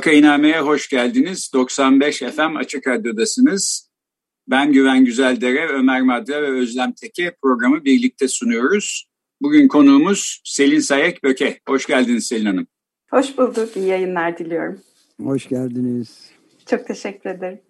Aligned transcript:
Vakainame'ye 0.00 0.60
hoş 0.60 0.88
geldiniz. 0.88 1.50
95 1.54 2.18
FM 2.18 2.56
Açık 2.56 2.86
Radyo'dasınız. 2.86 3.90
Ben 4.48 4.72
Güven 4.72 5.04
Güzeldere, 5.04 5.68
Ömer 5.68 6.02
Madra 6.02 6.42
ve 6.42 6.46
Özlem 6.46 6.92
Teke 6.92 7.36
programı 7.42 7.84
birlikte 7.84 8.28
sunuyoruz. 8.28 9.10
Bugün 9.42 9.68
konuğumuz 9.68 10.40
Selin 10.44 10.80
Sayek 10.80 11.24
Böke. 11.24 11.60
Hoş 11.68 11.86
geldiniz 11.86 12.26
Selin 12.26 12.46
Hanım. 12.46 12.66
Hoş 13.10 13.38
bulduk. 13.38 13.76
İyi 13.76 13.86
yayınlar 13.86 14.38
diliyorum. 14.38 14.80
Hoş 15.22 15.48
geldiniz. 15.48 16.30
Çok 16.66 16.86
teşekkür 16.86 17.30
ederim. 17.30 17.60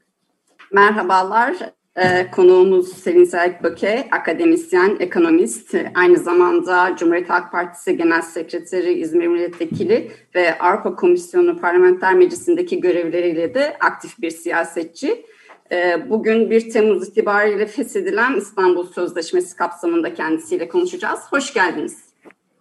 Merhabalar. 0.72 1.56
Ee, 1.96 2.30
konuğumuz 2.30 2.88
Selin 2.88 3.24
Sayek 3.24 3.62
Böke, 3.62 4.08
akademisyen, 4.10 4.96
ekonomist, 5.00 5.74
aynı 5.94 6.18
zamanda 6.18 6.96
Cumhuriyet 6.98 7.30
Halk 7.30 7.52
Partisi 7.52 7.96
Genel 7.96 8.22
Sekreteri, 8.22 8.92
İzmir 8.92 9.26
Milletvekili 9.26 10.10
ve 10.34 10.58
Avrupa 10.58 10.96
Komisyonu 10.96 11.60
Parlamenter 11.60 12.14
Meclisi'ndeki 12.14 12.80
görevleriyle 12.80 13.54
de 13.54 13.76
aktif 13.80 14.20
bir 14.20 14.30
siyasetçi. 14.30 15.24
Ee, 15.72 16.10
bugün 16.10 16.50
1 16.50 16.70
Temmuz 16.70 17.08
itibariyle 17.08 17.66
feshedilen 17.66 18.36
İstanbul 18.36 18.86
Sözleşmesi 18.92 19.56
kapsamında 19.56 20.14
kendisiyle 20.14 20.68
konuşacağız. 20.68 21.20
Hoş 21.30 21.54
geldiniz. 21.54 21.96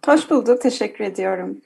Hoş 0.06 0.30
bulduk, 0.30 0.60
teşekkür 0.60 1.04
ediyorum. 1.04 1.60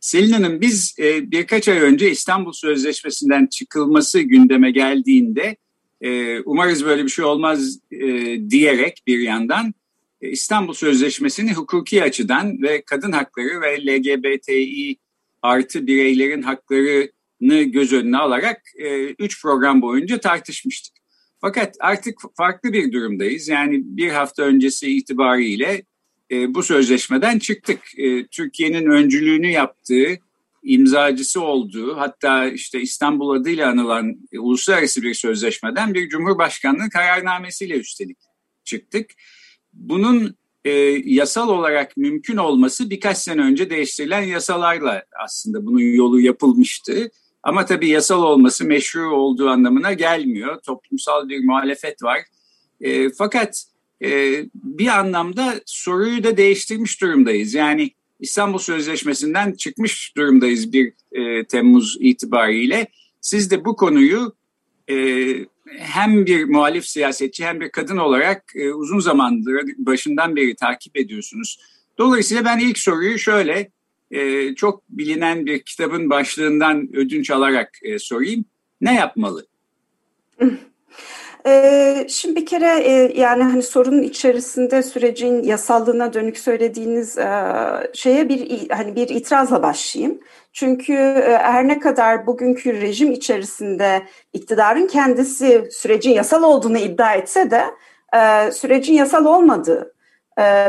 Selin 0.00 0.32
Hanım, 0.32 0.60
biz 0.60 0.96
e, 0.98 1.30
birkaç 1.30 1.68
ay 1.68 1.78
önce 1.78 2.10
İstanbul 2.10 2.52
Sözleşmesi'nden 2.52 3.46
çıkılması 3.46 4.20
gündeme 4.20 4.70
geldiğinde 4.70 5.56
e, 6.00 6.40
umarız 6.40 6.84
böyle 6.84 7.04
bir 7.04 7.08
şey 7.08 7.24
olmaz 7.24 7.78
e, 7.92 8.06
diyerek 8.50 9.02
bir 9.06 9.18
yandan 9.18 9.74
e, 10.20 10.28
İstanbul 10.28 10.72
Sözleşmesi'ni 10.72 11.54
hukuki 11.54 12.02
açıdan 12.02 12.62
ve 12.62 12.82
kadın 12.82 13.12
hakları 13.12 13.60
ve 13.60 13.86
LGBTİ 13.86 14.96
artı 15.42 15.86
bireylerin 15.86 16.42
haklarını 16.42 17.62
göz 17.62 17.92
önüne 17.92 18.18
alarak 18.18 18.62
e, 18.78 19.04
üç 19.04 19.42
program 19.42 19.82
boyunca 19.82 20.20
tartışmıştık. 20.20 20.96
Fakat 21.40 21.76
artık 21.80 22.20
farklı 22.36 22.72
bir 22.72 22.92
durumdayız. 22.92 23.48
Yani 23.48 23.80
bir 23.84 24.10
hafta 24.10 24.42
öncesi 24.42 24.96
itibariyle 24.96 25.82
e, 26.30 26.54
bu 26.54 26.62
sözleşmeden 26.62 27.38
çıktık. 27.38 27.80
E, 27.98 28.26
Türkiye'nin 28.26 28.86
öncülüğünü 28.86 29.50
yaptığı 29.50 30.18
imzacısı 30.66 31.40
olduğu 31.40 31.96
hatta 31.96 32.46
işte 32.46 32.80
İstanbul 32.80 33.30
adıyla 33.30 33.70
anılan 33.70 34.16
e, 34.32 34.38
uluslararası 34.38 35.02
bir 35.02 35.14
sözleşmeden 35.14 35.94
bir 35.94 36.08
Cumhurbaşkanlığı 36.08 36.90
kararnamesiyle 36.90 37.74
üstelik 37.74 38.18
çıktık. 38.64 39.10
Bunun 39.72 40.36
e, 40.64 40.70
yasal 41.04 41.48
olarak 41.48 41.96
mümkün 41.96 42.36
olması 42.36 42.90
birkaç 42.90 43.18
sene 43.18 43.40
önce 43.40 43.70
değiştirilen 43.70 44.22
yasalarla 44.22 45.04
aslında 45.24 45.66
bunun 45.66 45.80
yolu 45.80 46.20
yapılmıştı. 46.20 47.10
Ama 47.42 47.64
tabii 47.64 47.88
yasal 47.88 48.22
olması 48.22 48.64
meşru 48.64 49.14
olduğu 49.14 49.48
anlamına 49.48 49.92
gelmiyor. 49.92 50.60
Toplumsal 50.62 51.28
bir 51.28 51.44
muhalefet 51.44 52.02
var. 52.02 52.20
E, 52.80 53.10
fakat 53.10 53.64
e, 54.04 54.40
bir 54.54 54.86
anlamda 54.86 55.54
soruyu 55.66 56.24
da 56.24 56.36
değiştirmiş 56.36 57.00
durumdayız. 57.00 57.54
Yani 57.54 57.90
İstanbul 58.20 58.58
Sözleşmesi'nden 58.58 59.52
çıkmış 59.52 60.16
durumdayız 60.16 60.72
bir 60.72 60.92
e, 61.12 61.44
Temmuz 61.44 61.96
itibariyle. 62.00 62.86
Siz 63.20 63.50
de 63.50 63.64
bu 63.64 63.76
konuyu 63.76 64.36
e, 64.90 64.96
hem 65.78 66.26
bir 66.26 66.44
muhalif 66.44 66.86
siyasetçi 66.86 67.46
hem 67.46 67.60
bir 67.60 67.70
kadın 67.70 67.96
olarak 67.96 68.52
e, 68.54 68.72
uzun 68.72 69.00
zamandır 69.00 69.64
başından 69.78 70.36
beri 70.36 70.54
takip 70.54 70.96
ediyorsunuz. 70.96 71.60
Dolayısıyla 71.98 72.44
ben 72.44 72.58
ilk 72.58 72.78
soruyu 72.78 73.18
şöyle 73.18 73.70
e, 74.10 74.54
çok 74.54 74.88
bilinen 74.88 75.46
bir 75.46 75.62
kitabın 75.62 76.10
başlığından 76.10 76.96
ödünç 76.96 77.30
alarak 77.30 77.78
e, 77.82 77.98
sorayım. 77.98 78.44
Ne 78.80 78.94
yapmalı? 78.94 79.46
Ee, 81.46 82.06
şimdi 82.08 82.36
bir 82.36 82.46
kere 82.46 82.78
e, 82.78 83.20
yani 83.20 83.42
hani 83.42 83.62
sorunun 83.62 84.02
içerisinde 84.02 84.82
sürecin 84.82 85.42
yasallığına 85.42 86.12
dönük 86.12 86.38
söylediğiniz 86.38 87.18
e, 87.18 87.28
şeye 87.92 88.28
bir 88.28 88.70
hani 88.70 88.96
bir 88.96 89.08
itirazla 89.08 89.62
başlayayım. 89.62 90.20
Çünkü 90.52 90.92
e, 90.92 91.38
her 91.38 91.68
ne 91.68 91.78
kadar 91.78 92.26
bugünkü 92.26 92.80
rejim 92.80 93.12
içerisinde 93.12 94.02
iktidarın 94.32 94.86
kendisi 94.86 95.68
sürecin 95.70 96.10
yasal 96.10 96.42
olduğunu 96.42 96.78
iddia 96.78 97.14
etse 97.14 97.50
de 97.50 97.64
sürecin 98.52 98.94
yasal 98.94 99.24
olmadığı, 99.24 99.94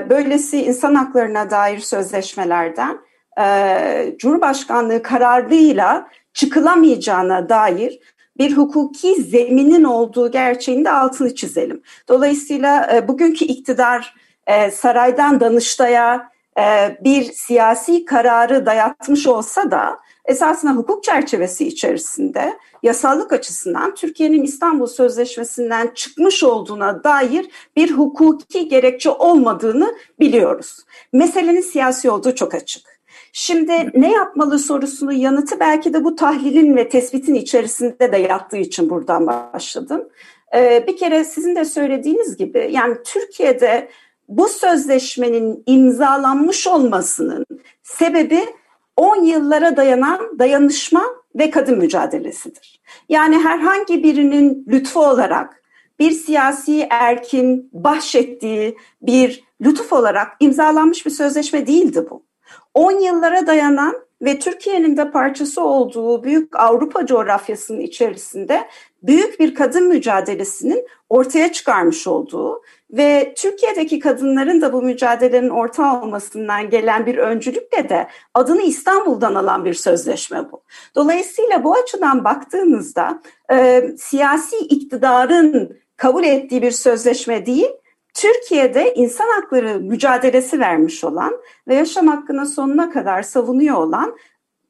böylesi 0.09 0.63
insan 0.63 0.95
haklarına 0.95 1.49
dair 1.49 1.79
sözleşmelerden 1.79 2.99
Cumhurbaşkanlığı 4.17 5.03
kararıyla 5.03 6.07
çıkılamayacağına 6.33 7.49
dair 7.49 7.99
bir 8.39 8.57
hukuki 8.57 9.21
zeminin 9.21 9.83
olduğu 9.83 10.31
gerçeğini 10.31 10.85
de 10.85 10.91
altını 10.91 11.35
çizelim. 11.35 11.81
Dolayısıyla 12.07 12.89
e, 12.95 13.07
bugünkü 13.07 13.45
iktidar 13.45 14.15
e, 14.47 14.71
saraydan 14.71 15.39
Danıştay'a 15.39 16.29
e, 16.59 16.97
bir 17.03 17.23
siyasi 17.23 18.05
kararı 18.05 18.65
dayatmış 18.65 19.27
olsa 19.27 19.71
da 19.71 19.99
esasında 20.25 20.71
hukuk 20.71 21.03
çerçevesi 21.03 21.67
içerisinde 21.67 22.57
yasallık 22.83 23.33
açısından 23.33 23.95
Türkiye'nin 23.95 24.43
İstanbul 24.43 24.87
Sözleşmesi'nden 24.87 25.91
çıkmış 25.95 26.43
olduğuna 26.43 27.03
dair 27.03 27.49
bir 27.75 27.91
hukuki 27.91 28.67
gerekçe 28.67 29.09
olmadığını 29.09 29.95
biliyoruz. 30.19 30.77
Meselenin 31.13 31.61
siyasi 31.61 32.09
olduğu 32.09 32.35
çok 32.35 32.53
açık. 32.53 32.96
Şimdi 33.39 33.91
ne 33.93 34.11
yapmalı 34.11 34.59
sorusunun 34.59 35.11
yanıtı 35.11 35.59
belki 35.59 35.93
de 35.93 36.03
bu 36.03 36.15
tahlilin 36.15 36.75
ve 36.75 36.89
tespitin 36.89 37.33
içerisinde 37.33 38.11
de 38.11 38.17
yattığı 38.17 38.57
için 38.57 38.89
buradan 38.89 39.27
başladım. 39.27 40.09
Ee, 40.55 40.83
bir 40.87 40.97
kere 40.97 41.23
sizin 41.23 41.55
de 41.55 41.65
söylediğiniz 41.65 42.37
gibi 42.37 42.69
yani 42.71 42.97
Türkiye'de 43.05 43.89
bu 44.27 44.47
sözleşmenin 44.47 45.63
imzalanmış 45.65 46.67
olmasının 46.67 47.45
sebebi 47.83 48.45
10 48.95 49.23
yıllara 49.23 49.77
dayanan 49.77 50.39
dayanışma 50.39 51.03
ve 51.35 51.49
kadın 51.49 51.77
mücadelesidir. 51.77 52.81
Yani 53.09 53.37
herhangi 53.37 54.03
birinin 54.03 54.65
lütfu 54.67 54.99
olarak 54.99 55.63
bir 55.99 56.11
siyasi 56.11 56.87
erkin 56.89 57.69
bahşettiği 57.73 58.77
bir 59.01 59.43
lütuf 59.61 59.93
olarak 59.93 60.27
imzalanmış 60.39 61.05
bir 61.05 61.11
sözleşme 61.11 61.67
değildi 61.67 62.06
bu. 62.09 62.26
10 62.77 63.00
yıllara 63.00 63.47
dayanan 63.47 63.95
ve 64.21 64.39
Türkiye'nin 64.39 64.97
de 64.97 65.12
parçası 65.12 65.63
olduğu 65.63 66.24
büyük 66.24 66.56
Avrupa 66.59 67.06
coğrafyasının 67.06 67.79
içerisinde 67.79 68.68
büyük 69.03 69.39
bir 69.39 69.56
kadın 69.56 69.88
mücadelesinin 69.88 70.88
ortaya 71.09 71.51
çıkarmış 71.51 72.07
olduğu 72.07 72.62
ve 72.91 73.33
Türkiye'deki 73.38 74.00
kadınların 74.00 74.62
da 74.62 74.74
bu 74.74 74.81
mücadelenin 74.81 75.50
orta 75.50 76.01
olmasından 76.01 76.69
gelen 76.69 77.06
bir 77.06 77.18
öncülükle 77.18 77.89
de 77.89 78.07
adını 78.33 78.62
İstanbul'dan 78.62 79.35
alan 79.35 79.65
bir 79.65 79.74
sözleşme 79.74 80.51
bu. 80.51 80.62
Dolayısıyla 80.95 81.63
bu 81.63 81.74
açıdan 81.74 82.24
baktığımızda 82.24 83.21
e, 83.51 83.88
siyasi 83.97 84.57
iktidarın 84.57 85.77
kabul 85.95 86.24
ettiği 86.24 86.62
bir 86.62 86.71
sözleşme 86.71 87.45
değil, 87.45 87.69
Türkiye'de 88.17 88.93
insan 88.93 89.27
hakları 89.27 89.79
mücadelesi 89.79 90.59
vermiş 90.59 91.03
olan 91.03 91.37
ve 91.67 91.75
yaşam 91.75 92.07
hakkını 92.07 92.45
sonuna 92.45 92.89
kadar 92.89 93.21
savunuyor 93.21 93.75
olan 93.75 94.17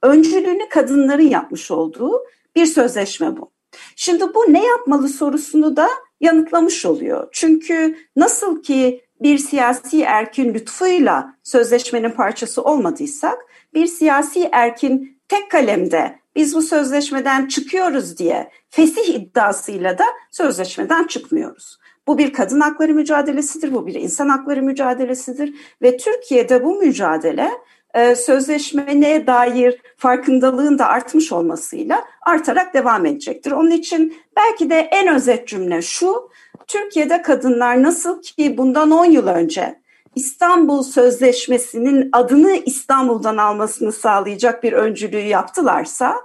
öncülüğünü 0.04 0.70
kadınların 0.70 1.30
yapmış 1.30 1.72
olduğu 1.72 2.24
bir 2.56 2.66
sözleşme 2.66 3.38
bu. 3.38 3.52
Şimdi 3.96 4.24
bu 4.34 4.54
ne 4.54 4.66
yapmalı 4.66 5.10
sorusunu 5.10 5.76
da 5.76 5.90
yanıtlamış 6.22 6.86
oluyor. 6.86 7.28
Çünkü 7.32 7.98
nasıl 8.16 8.64
ki 8.64 9.06
bir 9.22 9.38
siyasi 9.38 10.02
erkin 10.02 10.54
lütfuyla 10.54 11.34
sözleşmenin 11.44 12.12
parçası 12.12 12.64
olmadıysak, 12.64 13.38
bir 13.74 13.88
siyasi 13.88 14.50
erkin 14.52 15.20
tek 15.30 15.52
kalemde 15.52 16.20
biz 16.36 16.56
bu 16.56 16.62
sözleşmeden 16.62 17.48
çıkıyoruz 17.48 18.18
diye 18.18 18.52
fesih 18.70 19.16
iddiasıyla 19.16 19.98
da 19.98 20.06
sözleşmeden 20.32 21.08
çıkmıyoruz. 21.08 21.78
Bu 22.08 22.18
bir 22.18 22.34
kadın 22.34 22.60
hakları 22.60 22.94
mücadelesidir, 22.94 23.74
bu 23.74 23.88
bir 23.88 23.94
insan 23.94 24.30
hakları 24.30 24.62
mücadelesidir 24.62 25.54
ve 25.82 25.98
Türkiye'de 25.98 26.64
bu 26.64 26.76
mücadele 26.76 27.52
e, 27.94 28.16
sözleşmeye 28.16 29.28
dair 29.28 29.82
farkındalığın 29.98 30.80
da 30.80 30.88
artmış 30.88 31.32
olmasıyla 31.32 32.04
artarak 32.22 32.74
devam 32.74 33.06
edecektir. 33.06 33.52
Onun 33.52 33.72
için 33.72 34.18
belki 34.36 34.70
de 34.70 34.90
en 34.92 35.16
özet 35.16 35.48
cümle 35.48 35.82
şu, 35.82 36.30
Türkiye'de 36.68 37.22
kadınlar 37.22 37.84
nasıl 37.84 38.22
ki 38.22 38.58
bundan 38.58 38.92
10 38.92 39.06
yıl 39.06 39.28
önce 39.28 39.82
İstanbul 40.16 40.84
Sözleşmesi'nin 40.84 42.10
adını 42.12 42.52
İstanbul'dan 42.52 43.38
almasını 43.38 43.92
sağlayacak 43.92 44.64
bir 44.64 44.74
öncülüğü 44.74 45.18
yaptılarsa, 45.18 46.16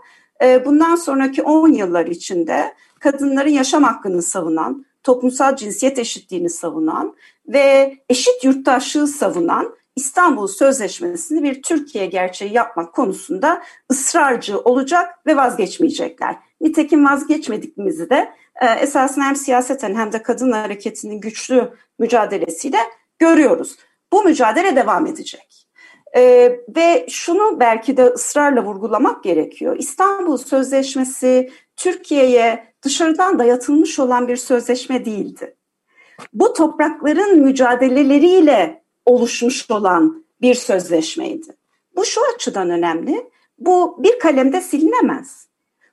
e, 0.43 0.65
bundan 0.65 0.97
sonraki 0.97 1.43
10 1.43 1.73
yıllar 1.73 2.07
içinde 2.07 2.75
kadınların 3.01 3.51
yaşam 3.51 3.83
hakkını 3.83 4.23
savunan, 4.23 4.85
toplumsal 5.03 5.57
cinsiyet 5.57 5.99
eşitliğini 5.99 6.51
savunan 6.51 7.17
ve 7.49 7.97
eşit 8.09 8.45
yurttaşlığı 8.45 9.07
savunan 9.07 9.75
İstanbul 9.97 10.47
Sözleşmesi'ni 10.47 11.43
bir 11.43 11.63
Türkiye 11.63 12.07
gerçeği 12.07 12.53
yapmak 12.53 12.93
konusunda 12.93 13.63
ısrarcı 13.91 14.59
olacak 14.59 15.27
ve 15.27 15.37
vazgeçmeyecekler. 15.37 16.37
Nitekim 16.61 17.07
vazgeçmedikimizi 17.07 18.11
de 18.11 18.33
e, 18.63 18.67
esasında 18.67 19.25
hem 19.25 19.37
siyaseten 19.37 19.95
hem 19.95 20.13
de 20.13 20.23
kadın 20.23 20.53
hareketinin 20.53 21.21
güçlü 21.21 21.73
mücadelesiyle 21.99 22.79
görüyoruz. 23.19 23.77
Bu 24.13 24.25
mücadele 24.25 24.77
devam 24.77 25.07
edecek. 25.07 25.53
Ee, 26.17 26.61
ve 26.77 27.07
şunu 27.09 27.61
belki 27.61 27.97
de 27.97 28.05
ısrarla 28.05 28.65
vurgulamak 28.65 29.25
gerekiyor. 29.25 29.77
İstanbul 29.79 30.37
Sözleşmesi 30.37 31.51
Türkiye'ye 31.83 32.75
dışarıdan 32.83 33.39
dayatılmış 33.39 33.99
olan 33.99 34.29
bir 34.29 34.37
sözleşme 34.37 35.05
değildi. 35.05 35.57
Bu 36.33 36.53
toprakların 36.53 37.39
mücadeleleriyle 37.39 38.83
oluşmuş 39.07 39.71
olan 39.71 40.25
bir 40.41 40.55
sözleşmeydi. 40.55 41.57
Bu 41.97 42.05
şu 42.05 42.21
açıdan 42.35 42.71
önemli. 42.71 43.31
Bu 43.59 44.03
bir 44.03 44.19
kalemde 44.19 44.61
silinemez. 44.61 45.49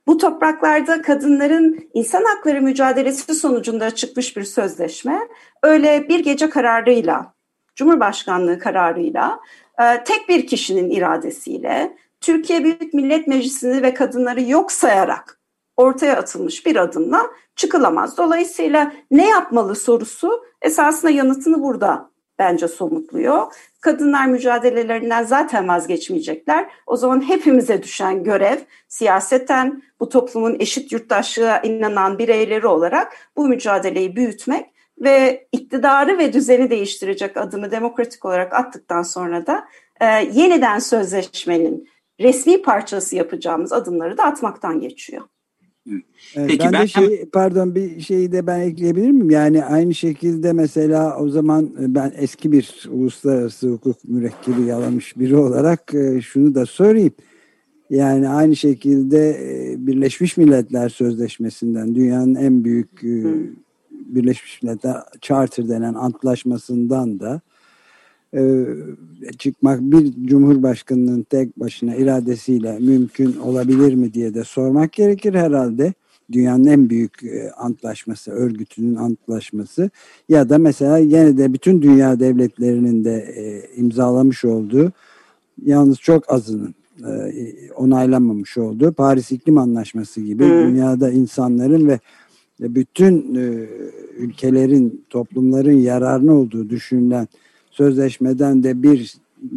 Bu 0.08 0.18
topraklarda 0.18 1.02
kadınların 1.02 1.90
insan 1.94 2.24
hakları 2.24 2.62
mücadelesi 2.62 3.36
sonucunda 3.36 3.96
çıkmış 3.96 4.38
bir 4.38 4.44
sözleşme. 4.44 5.20
Öyle 5.64 6.10
bir 6.10 6.20
gece 6.20 6.50
kararıyla, 6.50 7.34
Cumhurbaşkanlığı 7.76 8.60
kararıyla, 8.60 9.40
e, 9.82 10.04
tek 10.04 10.30
bir 10.30 10.48
kişinin 10.48 10.90
iradesiyle 10.90 11.98
Türkiye 12.22 12.64
Büyük 12.64 12.94
Millet 12.94 13.28
Meclisi'ni 13.28 13.82
ve 13.82 13.94
kadınları 13.94 14.42
yok 14.42 14.72
sayarak 14.72 15.39
ortaya 15.80 16.18
atılmış 16.18 16.66
bir 16.66 16.76
adımla 16.76 17.32
çıkılamaz. 17.56 18.18
Dolayısıyla 18.18 18.92
ne 19.12 19.28
yapmalı 19.28 19.76
sorusu 19.76 20.46
esasında 20.62 21.12
yanıtını 21.12 21.64
burada 21.64 22.10
bence 22.40 22.68
somutluyor. 22.68 23.54
Kadınlar 23.82 24.26
mücadelelerinden 24.26 25.24
zaten 25.24 25.68
vazgeçmeyecekler. 25.68 26.70
O 26.88 26.98
zaman 26.98 27.30
hepimize 27.30 27.84
düşen 27.84 28.24
görev 28.24 28.58
siyaseten 28.88 29.84
bu 30.00 30.10
toplumun 30.10 30.56
eşit 30.60 30.92
yurttaşlığa 30.92 31.62
inanan 31.62 32.20
bireyleri 32.20 32.68
olarak 32.68 33.16
bu 33.38 33.48
mücadeleyi 33.48 34.16
büyütmek 34.16 34.66
ve 34.98 35.48
iktidarı 35.52 36.18
ve 36.18 36.34
düzeni 36.34 36.70
değiştirecek 36.70 37.38
adımı 37.38 37.72
demokratik 37.72 38.26
olarak 38.26 38.54
attıktan 38.54 39.04
sonra 39.04 39.48
da 39.48 39.68
e, 40.02 40.06
yeniden 40.32 40.80
sözleşmenin 40.80 41.90
resmi 42.20 42.62
parçası 42.62 43.16
yapacağımız 43.16 43.74
adımları 43.74 44.18
da 44.18 44.24
atmaktan 44.24 44.80
geçiyor. 44.80 45.24
Peki 46.36 46.60
ben, 46.60 46.74
ben 46.74 46.82
de 46.82 46.88
şey 46.88 47.26
pardon 47.34 47.76
bir 47.76 48.02
şeyi 48.02 48.32
de 48.32 48.48
ben 48.48 48.60
ekleyebilir 48.60 49.12
miyim? 49.12 49.30
Yani 49.30 49.66
aynı 49.66 49.94
şekilde 49.94 50.54
mesela 50.54 51.18
o 51.20 51.30
zaman 51.30 51.66
e, 51.66 51.96
ben 51.96 52.14
eski 52.18 52.52
bir 52.52 52.90
uluslararası 52.92 53.70
hukuk 53.70 53.98
mürekkebi 54.04 54.62
yalamış 54.62 55.20
biri 55.20 55.38
olarak 55.38 55.94
e, 55.94 56.22
şunu 56.22 56.56
da 56.56 56.66
sorayım. 56.66 57.14
Yani 57.90 58.30
aynı 58.30 58.56
şekilde 58.56 59.30
e, 59.30 59.76
Birleşmiş 59.88 60.38
Milletler 60.38 60.90
Sözleşmesi'nden 60.90 61.96
dünyanın 61.96 62.36
en 62.36 62.64
büyük. 62.64 63.04
Birleşmiş 63.92 64.64
Milletler 64.64 64.96
Charter 65.22 65.70
denen 65.70 65.94
antlaşmasından 65.94 67.20
da 67.20 67.42
çıkmak 69.38 69.82
bir 69.82 70.28
cumhurbaşkanının 70.28 71.24
tek 71.24 71.60
başına 71.60 71.96
iradesiyle 71.96 72.80
mümkün 72.80 73.38
olabilir 73.38 73.94
mi 73.94 74.14
diye 74.14 74.34
de 74.34 74.44
sormak 74.44 74.94
gerekir 74.94 75.34
herhalde. 75.34 75.94
Dünyanın 76.32 76.66
en 76.66 76.90
büyük 76.90 77.24
antlaşması, 77.58 78.32
örgütünün 78.32 78.96
antlaşması 78.96 79.90
ya 80.30 80.50
da 80.50 80.58
mesela 80.58 80.98
yine 80.98 81.38
de 81.38 81.54
bütün 81.54 81.82
dünya 81.82 82.20
devletlerinin 82.20 83.06
de 83.06 83.36
imzalamış 83.76 84.46
olduğu 84.46 84.92
yalnız 85.66 85.98
çok 86.00 86.32
azının 86.32 86.76
onaylanmamış 87.76 88.58
olduğu 88.58 88.94
Paris 88.94 89.32
İklim 89.32 89.58
Anlaşması 89.58 90.22
gibi 90.22 90.44
hmm. 90.44 90.68
dünyada 90.68 91.12
insanların 91.12 91.88
ve 91.88 92.00
bütün 92.60 93.36
ülkelerin, 94.18 95.06
toplumların 95.10 95.78
yararına 95.78 96.34
olduğu 96.34 96.70
düşünülen 96.70 97.28
sözleşmeden 97.80 98.64
de 98.64 98.84
bir 98.84 99.14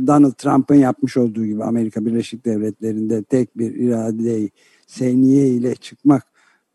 Donald 0.06 0.32
Trump'ın 0.32 0.74
yapmış 0.74 1.16
olduğu 1.16 1.46
gibi 1.46 1.64
Amerika 1.64 2.06
Birleşik 2.06 2.44
Devletleri'nde 2.44 3.22
tek 3.22 3.58
bir 3.58 3.74
iradeyi 3.74 4.50
seniye 4.86 5.48
ile 5.48 5.74
çıkmak 5.74 6.31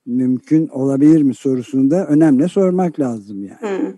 mümkün 0.08 0.68
olabilir 0.68 1.22
mi 1.22 1.36
sorusunu 1.36 1.92
da 1.92 2.06
önemli 2.08 2.50
sormak 2.50 3.00
lazım 3.00 3.44
yani. 3.44 3.60
Hmm. 3.60 3.94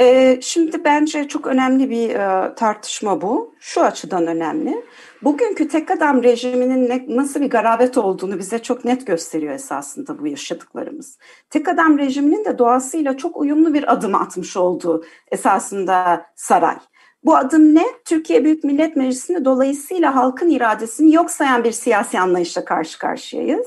Ee, 0.00 0.38
şimdi 0.42 0.84
bence 0.84 1.28
çok 1.28 1.46
önemli 1.46 1.90
bir 1.90 2.10
e, 2.10 2.54
tartışma 2.54 3.20
bu. 3.20 3.54
Şu 3.60 3.82
açıdan 3.82 4.26
önemli. 4.26 4.84
Bugünkü 5.22 5.68
tek 5.68 5.90
adam 5.90 6.22
rejiminin 6.22 6.88
ne, 6.88 7.06
nasıl 7.08 7.40
bir 7.40 7.50
garabet 7.50 7.98
olduğunu 7.98 8.38
bize 8.38 8.58
çok 8.58 8.84
net 8.84 9.06
gösteriyor 9.06 9.54
esasında 9.54 10.18
bu 10.18 10.26
yaşadıklarımız. 10.26 11.18
Tek 11.50 11.68
adam 11.68 11.98
rejiminin 11.98 12.44
de 12.44 12.58
doğasıyla 12.58 13.16
çok 13.16 13.36
uyumlu 13.36 13.74
bir 13.74 13.92
adım 13.92 14.14
atmış 14.14 14.56
olduğu 14.56 15.04
esasında 15.30 16.26
saray. 16.34 16.76
Bu 17.26 17.36
adım 17.36 17.74
ne? 17.74 17.84
Türkiye 18.04 18.44
Büyük 18.44 18.64
Millet 18.64 18.96
Meclisi'nde 18.96 19.44
dolayısıyla 19.44 20.14
halkın 20.14 20.50
iradesini 20.50 21.14
yok 21.14 21.30
sayan 21.30 21.64
bir 21.64 21.72
siyasi 21.72 22.20
anlayışla 22.20 22.64
karşı 22.64 22.98
karşıyayız. 22.98 23.66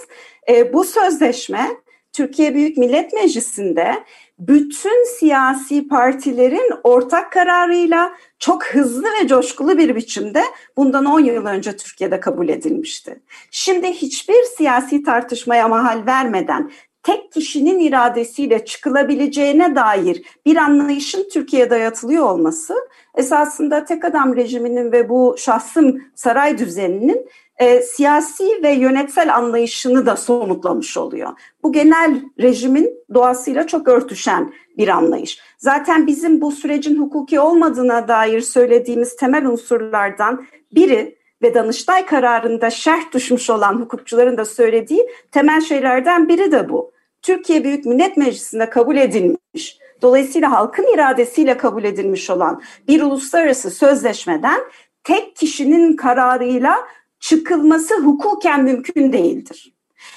E, 0.49 0.73
bu 0.73 0.83
sözleşme 0.83 1.67
Türkiye 2.13 2.55
Büyük 2.55 2.77
Millet 2.77 3.13
Meclisi'nde 3.13 4.03
bütün 4.39 5.17
siyasi 5.17 5.87
partilerin 5.87 6.71
ortak 6.83 7.31
kararıyla 7.31 8.13
çok 8.39 8.65
hızlı 8.65 9.03
ve 9.03 9.27
coşkulu 9.27 9.77
bir 9.77 9.95
biçimde 9.95 10.43
bundan 10.77 11.05
10 11.05 11.19
yıl 11.19 11.45
önce 11.45 11.77
Türkiye'de 11.77 12.19
kabul 12.19 12.49
edilmişti. 12.49 13.19
Şimdi 13.51 13.87
hiçbir 13.87 14.43
siyasi 14.57 15.03
tartışmaya 15.03 15.67
mahal 15.67 16.05
vermeden 16.05 16.71
tek 17.09 17.31
kişinin 17.31 17.79
iradesiyle 17.79 18.65
çıkılabileceğine 18.65 19.75
dair 19.75 20.23
bir 20.45 20.55
anlayışın 20.55 21.29
Türkiye'ye 21.33 21.69
dayatılıyor 21.69 22.25
olması 22.25 22.75
esasında 23.15 23.85
tek 23.85 24.05
adam 24.05 24.35
rejiminin 24.35 24.91
ve 24.91 25.09
bu 25.09 25.35
şahsım 25.37 26.01
saray 26.15 26.57
düzeninin 26.57 27.27
e, 27.57 27.81
siyasi 27.81 28.63
ve 28.63 28.71
yönetsel 28.71 29.35
anlayışını 29.35 30.05
da 30.05 30.15
somutlamış 30.15 30.97
oluyor. 30.97 31.29
Bu 31.63 31.71
genel 31.71 32.21
rejimin 32.39 32.93
doğasıyla 33.13 33.67
çok 33.67 33.87
örtüşen 33.87 34.53
bir 34.77 34.87
anlayış. 34.87 35.39
Zaten 35.57 36.07
bizim 36.07 36.41
bu 36.41 36.51
sürecin 36.51 37.01
hukuki 37.01 37.39
olmadığına 37.39 38.07
dair 38.07 38.41
söylediğimiz 38.41 39.15
temel 39.15 39.45
unsurlardan 39.45 40.45
biri 40.71 41.19
ve 41.41 41.53
Danıştay 41.53 42.05
kararında 42.05 42.69
şerh 42.69 43.11
düşmüş 43.13 43.49
olan 43.49 43.73
hukukçuların 43.73 44.37
da 44.37 44.45
söylediği 44.45 45.09
temel 45.31 45.61
şeylerden 45.61 46.29
biri 46.29 46.51
de 46.51 46.69
bu. 46.69 46.98
Türkiye 47.21 47.63
Büyük 47.63 47.85
Millet 47.85 48.17
Meclisi'nde 48.17 48.69
kabul 48.69 48.97
edilmiş, 48.97 49.77
dolayısıyla 50.01 50.51
halkın 50.51 50.93
iradesiyle 50.93 51.57
kabul 51.57 51.83
edilmiş 51.83 52.29
olan 52.29 52.61
bir 52.87 53.01
uluslararası 53.01 53.71
sözleşmeden 53.71 54.61
tek 55.03 55.35
kişinin 55.35 55.95
kararıyla 55.95 56.77
çıkılması 57.19 57.95
hukuken 57.95 58.63
mümkün 58.63 59.13
değildir. 59.13 59.73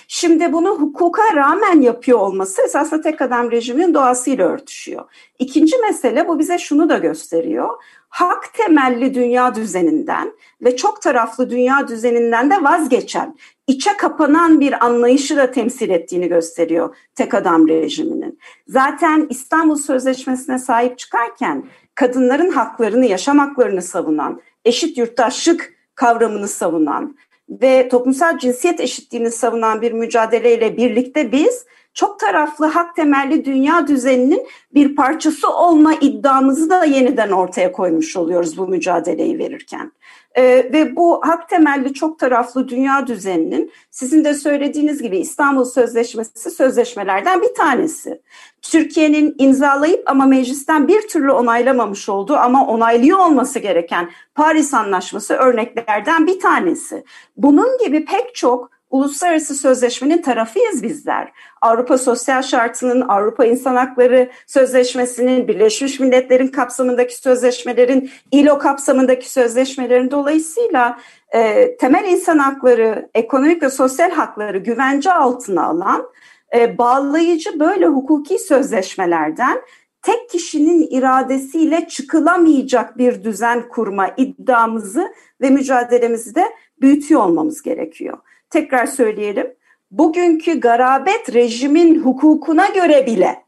Şimdi 0.09 0.53
bunu 0.53 0.69
hukuka 0.69 1.37
rağmen 1.37 1.81
yapıyor 1.81 2.19
olması 2.19 2.63
esasında 2.63 3.01
tek 3.01 3.23
adam 3.23 3.51
rejimin 3.51 3.95
doğasıyla 3.95 4.49
örtüşüyor. 4.49 5.05
İkinci 5.39 5.79
mesele 5.79 6.29
bu 6.29 6.39
bize 6.39 6.59
şunu 6.59 6.89
da 6.89 6.99
gösteriyor. 6.99 7.69
Hak 8.09 8.55
temelli 8.55 9.15
dünya 9.15 9.55
düzeninden 9.55 10.33
ve 10.63 10.77
çok 10.77 11.03
taraflı 11.03 11.51
dünya 11.51 11.89
düzeninden 11.89 12.51
de 12.51 12.63
vazgeçen, 12.63 13.37
içe 13.73 13.97
kapanan 13.97 14.61
bir 14.61 14.85
anlayışı 14.85 15.37
da 15.37 15.51
temsil 15.51 15.91
ettiğini 15.91 16.29
gösteriyor 16.29 16.97
tek 17.15 17.35
adam 17.35 17.69
rejiminin. 17.69 18.39
Zaten 18.69 19.27
İstanbul 19.31 19.77
Sözleşmesi'ne 19.77 20.59
sahip 20.59 20.99
çıkarken 20.99 21.65
kadınların 21.95 22.51
haklarını, 22.51 23.07
yaşam 23.07 23.39
haklarını 23.39 23.83
savunan, 23.83 24.41
eşit 24.65 24.99
yurttaşlık 24.99 25.75
kavramını 25.95 26.49
savunan 26.49 27.17
ve 27.49 27.89
toplumsal 27.89 28.39
cinsiyet 28.39 28.81
eşitliğini 28.81 29.31
savunan 29.31 29.83
bir 29.83 29.93
mücadeleyle 29.93 30.77
birlikte 30.77 31.33
biz 31.33 31.65
çok 31.95 32.21
taraflı 32.21 32.67
hak 32.67 32.97
temelli 32.97 33.45
dünya 33.45 33.89
düzeninin 33.89 34.47
bir 34.75 34.97
parçası 34.97 35.55
olma 35.55 35.95
iddiamızı 35.95 36.71
da 36.71 36.85
yeniden 36.85 37.31
ortaya 37.31 37.73
koymuş 37.73 38.17
oluyoruz 38.17 38.59
bu 38.59 38.69
mücadeleyi 38.69 39.39
verirken. 39.39 39.93
E, 40.35 40.43
ve 40.45 40.97
bu 40.97 41.21
hak 41.25 41.49
temelli 41.49 41.95
çok 41.95 42.19
taraflı 42.19 42.69
dünya 42.69 43.07
düzeninin 43.07 43.73
sizin 43.91 44.25
de 44.25 44.35
söylediğiniz 44.35 45.03
gibi 45.03 45.19
İstanbul 45.19 45.65
Sözleşmesi 45.65 46.51
sözleşmelerden 46.51 47.43
bir 47.43 47.55
tanesi. 47.55 48.23
Türkiye'nin 48.63 49.35
imzalayıp 49.39 50.11
ama 50.11 50.27
meclisten 50.27 50.89
bir 50.89 51.09
türlü 51.09 51.33
onaylamamış 51.33 52.09
olduğu 52.09 52.37
ama 52.37 52.67
onaylıyor 52.67 53.19
olması 53.19 53.59
gereken 53.59 54.11
Paris 54.35 54.75
Anlaşması 54.75 55.35
örneklerden 55.35 56.27
bir 56.27 56.41
tanesi. 56.41 57.05
Bunun 57.37 57.79
gibi 57.79 58.05
pek 58.05 58.35
çok 58.35 58.72
uluslararası 58.93 59.55
sözleşmenin 59.55 60.23
tarafıyız 60.23 60.83
bizler. 60.83 61.33
Avrupa 61.63 61.99
Sosyal 61.99 62.43
Şartı'nın, 62.43 63.01
Avrupa 63.01 63.45
İnsan 63.45 63.77
Hakları 63.77 64.31
Sözleşmesi'nin, 64.47 65.49
Birleşmiş 65.49 66.01
Milletler'in 66.01 66.49
kapsamındaki 66.49 67.17
sözleşmelerin, 67.17 68.11
ILO 68.33 68.59
kapsamındaki 68.59 69.31
sözleşmelerin 69.31 70.11
dolayısıyla 70.11 70.99
e, 71.35 71.77
temel 71.77 72.05
insan 72.05 72.39
hakları, 72.39 73.11
ekonomik 73.15 73.63
ve 73.63 73.71
sosyal 73.71 74.11
hakları 74.11 74.59
güvence 74.59 75.13
altına 75.13 75.65
alan 75.67 76.07
e, 76.55 76.79
bağlayıcı 76.79 77.61
böyle 77.61 77.87
hukuki 77.87 78.39
sözleşmelerden 78.39 79.59
tek 80.03 80.31
kişinin 80.31 80.87
iradesiyle 80.91 81.89
çıkılamayacak 81.89 82.99
bir 82.99 83.25
düzen 83.25 83.69
kurma 83.69 84.09
iddiamızı 84.17 85.13
ve 85.41 85.51
mücadelemizi 85.51 86.35
de 86.35 86.45
büyütüyor 86.81 87.21
olmamız 87.21 87.63
gerekiyor. 87.63 88.19
Tekrar 88.53 88.87
söyleyelim. 88.87 89.55
Bugünkü 89.91 90.61
garabet 90.61 91.35
rejimin 91.35 92.01
hukukuna 92.05 92.67
göre 92.67 93.07
bile 93.07 93.45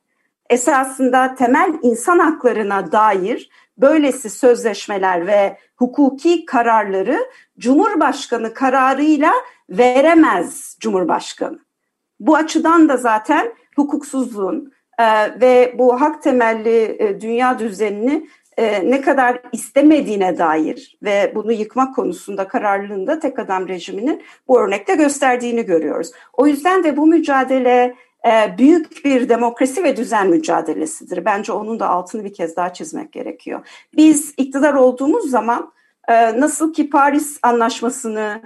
esasında 0.51 1.35
temel 1.35 1.75
insan 1.83 2.19
haklarına 2.19 2.93
dair 2.93 3.51
böylesi 3.79 4.31
sözleşmeler 4.31 5.27
ve 5.27 5.59
hukuki 5.77 6.45
kararları 6.45 7.19
Cumhurbaşkanı 7.59 8.55
kararıyla 8.55 9.33
veremez 9.71 10.77
Cumhurbaşkanı. 10.81 11.59
Bu 12.21 12.37
açıdan 12.37 12.89
da 12.89 12.97
zaten 12.97 13.53
hukuksuzluğun 13.77 14.73
e, 14.99 15.05
ve 15.41 15.75
bu 15.79 16.01
hak 16.01 16.23
temelli 16.23 16.97
e, 16.99 17.21
dünya 17.21 17.59
düzenini 17.59 18.29
e, 18.57 18.91
ne 18.91 19.01
kadar 19.01 19.41
istemediğine 19.53 20.39
dair 20.39 20.99
ve 21.03 21.33
bunu 21.35 21.53
yıkmak 21.53 21.95
konusunda 21.95 22.49
kararlılığında 22.49 23.19
tek 23.19 23.39
adam 23.39 23.69
rejiminin 23.69 24.23
bu 24.49 24.61
örnekte 24.61 24.95
gösterdiğini 24.95 25.65
görüyoruz. 25.65 26.11
O 26.33 26.47
yüzden 26.47 26.85
de 26.85 26.97
bu 26.97 27.07
mücadele 27.07 27.95
e, 28.27 28.59
büyük 28.59 29.05
bir 29.05 29.29
demokrasi 29.29 29.85
ve 29.85 29.97
düzen 29.97 30.31
mücadelesidir. 30.31 31.25
Bence 31.25 31.53
onun 31.53 31.81
da 31.81 31.89
altını 31.89 32.25
bir 32.25 32.35
kez 32.35 32.57
daha 32.57 32.73
çizmek 32.73 33.13
gerekiyor. 33.13 33.67
Biz 33.97 34.35
iktidar 34.37 34.75
olduğumuz 34.75 35.31
zaman 35.31 35.73
e, 36.09 36.41
nasıl 36.41 36.73
ki 36.73 36.91
Paris 36.91 37.39
Anlaşması'nı 37.43 38.43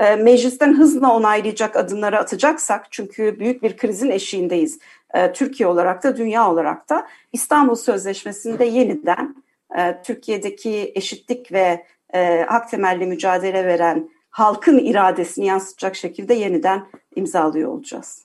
e, 0.00 0.16
meclisten 0.16 0.74
hızla 0.74 1.14
onaylayacak 1.14 1.76
adımları 1.76 2.18
atacaksak 2.18 2.86
çünkü 2.90 3.38
büyük 3.38 3.62
bir 3.62 3.76
krizin 3.76 4.10
eşiğindeyiz. 4.10 4.78
E, 5.14 5.32
Türkiye 5.32 5.66
olarak 5.66 6.04
da 6.04 6.16
dünya 6.16 6.50
olarak 6.50 6.88
da 6.88 7.06
İstanbul 7.32 7.74
Sözleşmesi'nde 7.74 8.64
yeniden 8.64 9.42
e, 9.78 10.02
Türkiye'deki 10.02 10.92
eşitlik 10.94 11.52
ve 11.52 11.86
e, 12.14 12.42
hak 12.48 12.70
temelli 12.70 13.06
mücadele 13.06 13.66
veren 13.66 14.10
halkın 14.30 14.78
iradesini 14.78 15.46
yansıtacak 15.46 15.96
şekilde 15.96 16.34
yeniden 16.34 16.86
imzalıyor 17.16 17.68
olacağız. 17.68 18.24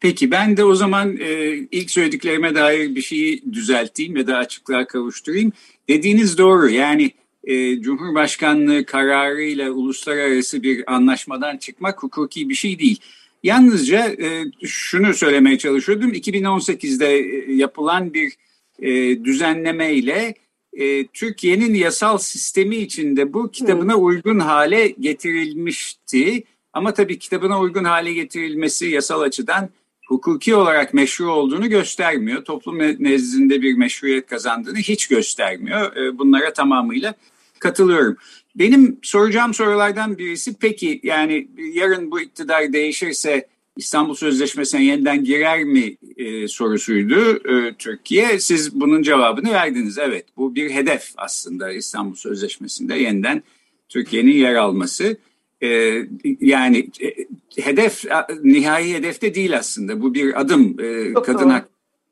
Peki 0.00 0.30
ben 0.30 0.56
de 0.56 0.64
o 0.64 0.74
zaman 0.74 1.16
e, 1.16 1.54
ilk 1.54 1.90
söylediklerime 1.90 2.54
dair 2.54 2.94
bir 2.94 3.02
şeyi 3.02 3.52
düzelteyim 3.52 4.16
ya 4.16 4.26
da 4.26 4.36
açıklığa 4.36 4.86
kavuşturayım. 4.86 5.52
Dediğiniz 5.88 6.38
doğru 6.38 6.70
yani 6.70 7.10
e, 7.44 7.80
Cumhurbaşkanlığı 7.80 8.84
kararıyla 8.84 9.70
uluslararası 9.70 10.62
bir 10.62 10.94
anlaşmadan 10.94 11.56
çıkmak 11.56 12.02
hukuki 12.02 12.48
bir 12.48 12.54
şey 12.54 12.78
değil. 12.78 13.00
Yalnızca 13.42 14.06
e, 14.06 14.44
şunu 14.64 15.14
söylemeye 15.14 15.58
çalışıyordum. 15.58 16.12
2018'de 16.12 17.18
e, 17.18 17.54
yapılan 17.54 18.14
bir 18.14 18.32
e, 18.78 19.24
düzenleme 19.24 19.92
ile 19.92 20.34
e, 20.72 21.06
Türkiye'nin 21.06 21.74
yasal 21.74 22.18
sistemi 22.18 22.76
içinde 22.76 23.32
bu 23.32 23.50
kitabına 23.50 23.96
uygun 23.96 24.38
hale 24.38 24.88
getirilmişti. 24.88 26.44
Ama 26.72 26.94
tabii 26.94 27.18
kitabına 27.18 27.60
uygun 27.60 27.84
hale 27.84 28.12
getirilmesi 28.12 28.86
yasal 28.86 29.20
açıdan 29.20 29.70
hukuki 30.08 30.54
olarak 30.54 30.94
meşru 30.94 31.32
olduğunu 31.32 31.68
göstermiyor. 31.68 32.44
Toplum 32.44 32.78
nezdinde 32.78 33.62
bir 33.62 33.74
meşruiyet 33.74 34.26
kazandığını 34.26 34.78
hiç 34.78 35.08
göstermiyor. 35.08 35.96
E, 35.96 36.18
bunlara 36.18 36.52
tamamıyla 36.52 37.14
katılıyorum. 37.58 38.16
Benim 38.56 38.98
soracağım 39.02 39.54
sorulardan 39.54 40.18
birisi 40.18 40.54
peki 40.54 41.00
yani 41.02 41.48
yarın 41.72 42.10
bu 42.10 42.20
iktidar 42.20 42.72
değişirse 42.72 43.46
İstanbul 43.76 44.14
Sözleşmesi'ne 44.14 44.84
yeniden 44.84 45.24
girer 45.24 45.64
mi 45.64 45.96
e, 46.16 46.48
sorusuydu 46.48 47.48
e, 47.48 47.74
Türkiye. 47.74 48.38
Siz 48.40 48.80
bunun 48.80 49.02
cevabını 49.02 49.52
verdiniz. 49.52 49.98
Evet 49.98 50.26
bu 50.36 50.54
bir 50.54 50.70
hedef 50.70 51.12
aslında 51.16 51.72
İstanbul 51.72 52.14
Sözleşmesi'nde 52.14 52.94
yeniden 52.94 53.42
Türkiye'nin 53.88 54.32
yer 54.32 54.54
alması. 54.54 55.16
E, 55.62 55.98
yani 56.40 56.88
e, 57.00 57.14
hedef 57.62 58.04
nihai 58.44 58.94
hedefte 58.94 59.34
değil 59.34 59.56
aslında. 59.58 60.02
Bu 60.02 60.14
bir 60.14 60.40
adım. 60.40 60.76
E, 60.80 61.12
kadın 61.12 61.50
hak, 61.50 61.68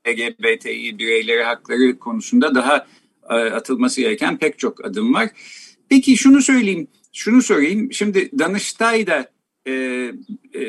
LGBTİ 0.09 0.99
bireyleri 0.99 1.42
hakları 1.42 1.99
konusunda 1.99 2.54
daha 2.54 2.87
e, 3.31 3.35
atılması 3.35 4.00
gereken 4.00 4.38
pek 4.38 4.59
çok 4.59 4.85
adım 4.85 5.14
var. 5.14 5.28
Peki 5.88 6.16
şunu 6.16 6.42
söyleyeyim, 6.42 6.88
şunu 7.12 7.42
sorayım. 7.42 7.92
Şimdi 7.92 8.31
Danıştay'da 8.38 9.32
e, 9.66 9.73
e, 10.54 10.62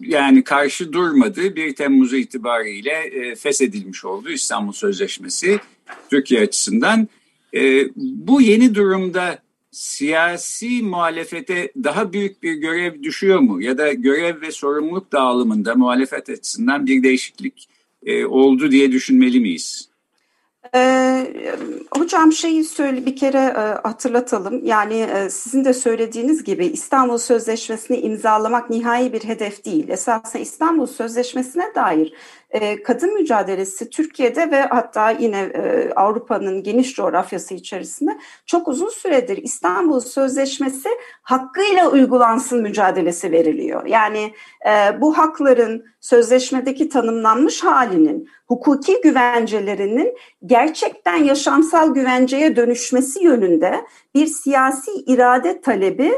yani 0.00 0.44
karşı 0.44 0.92
durmadığı 0.92 1.56
1 1.56 1.74
Temmuz 1.74 2.12
itibariyle 2.12 2.90
e, 2.90 3.34
feshedilmiş 3.34 4.04
oldu 4.04 4.30
İstanbul 4.30 4.72
Sözleşmesi 4.72 5.60
Türkiye 6.10 6.40
açısından. 6.40 7.08
E, 7.54 7.88
bu 7.96 8.40
yeni 8.40 8.74
durumda 8.74 9.38
siyasi 9.70 10.82
muhalefete 10.82 11.72
daha 11.84 12.12
büyük 12.12 12.42
bir 12.42 12.54
görev 12.54 13.02
düşüyor 13.02 13.38
mu? 13.38 13.62
Ya 13.62 13.78
da 13.78 13.92
görev 13.92 14.40
ve 14.40 14.50
sorumluluk 14.50 15.12
dağılımında 15.12 15.74
muhalefet 15.74 16.28
açısından 16.28 16.86
bir 16.86 17.02
değişiklik 17.02 17.68
e, 18.06 18.24
oldu 18.24 18.70
diye 18.70 18.92
düşünmeli 18.92 19.40
miyiz? 19.40 19.93
Ee, 20.74 21.26
hocam 21.90 22.32
şeyi 22.32 22.64
söyle 22.64 23.06
bir 23.06 23.16
kere 23.16 23.38
e, 23.38 23.88
hatırlatalım. 23.88 24.64
Yani 24.64 24.94
e, 24.94 25.30
sizin 25.30 25.64
de 25.64 25.74
söylediğiniz 25.74 26.44
gibi 26.44 26.66
İstanbul 26.66 27.18
Sözleşmesi'ni 27.18 27.96
imzalamak 28.00 28.70
nihai 28.70 29.12
bir 29.12 29.24
hedef 29.24 29.64
değil. 29.64 29.88
Esasen 29.88 30.40
İstanbul 30.40 30.86
Sözleşmesi'ne 30.86 31.74
dair 31.74 32.12
e, 32.54 32.82
kadın 32.82 33.14
mücadelesi 33.14 33.90
Türkiye'de 33.90 34.50
ve 34.50 34.62
hatta 34.62 35.10
yine 35.10 35.38
e, 35.38 35.92
Avrupa'nın 35.96 36.62
geniş 36.62 36.94
coğrafyası 36.94 37.54
içerisinde 37.54 38.18
çok 38.46 38.68
uzun 38.68 38.88
süredir 38.88 39.36
İstanbul 39.36 40.00
Sözleşmesi 40.00 40.88
hakkıyla 41.22 41.90
uygulansın 41.90 42.62
mücadelesi 42.62 43.32
veriliyor. 43.32 43.86
Yani 43.86 44.32
e, 44.66 45.00
bu 45.00 45.18
hakların 45.18 45.84
sözleşmedeki 46.00 46.88
tanımlanmış 46.88 47.64
halinin 47.64 48.28
hukuki 48.48 49.00
güvencelerinin 49.00 50.16
gerçekten 50.46 51.16
yaşamsal 51.16 51.94
güvenceye 51.94 52.56
dönüşmesi 52.56 53.24
yönünde 53.24 53.84
bir 54.14 54.26
siyasi 54.26 54.90
irade 55.06 55.60
talebi 55.60 56.12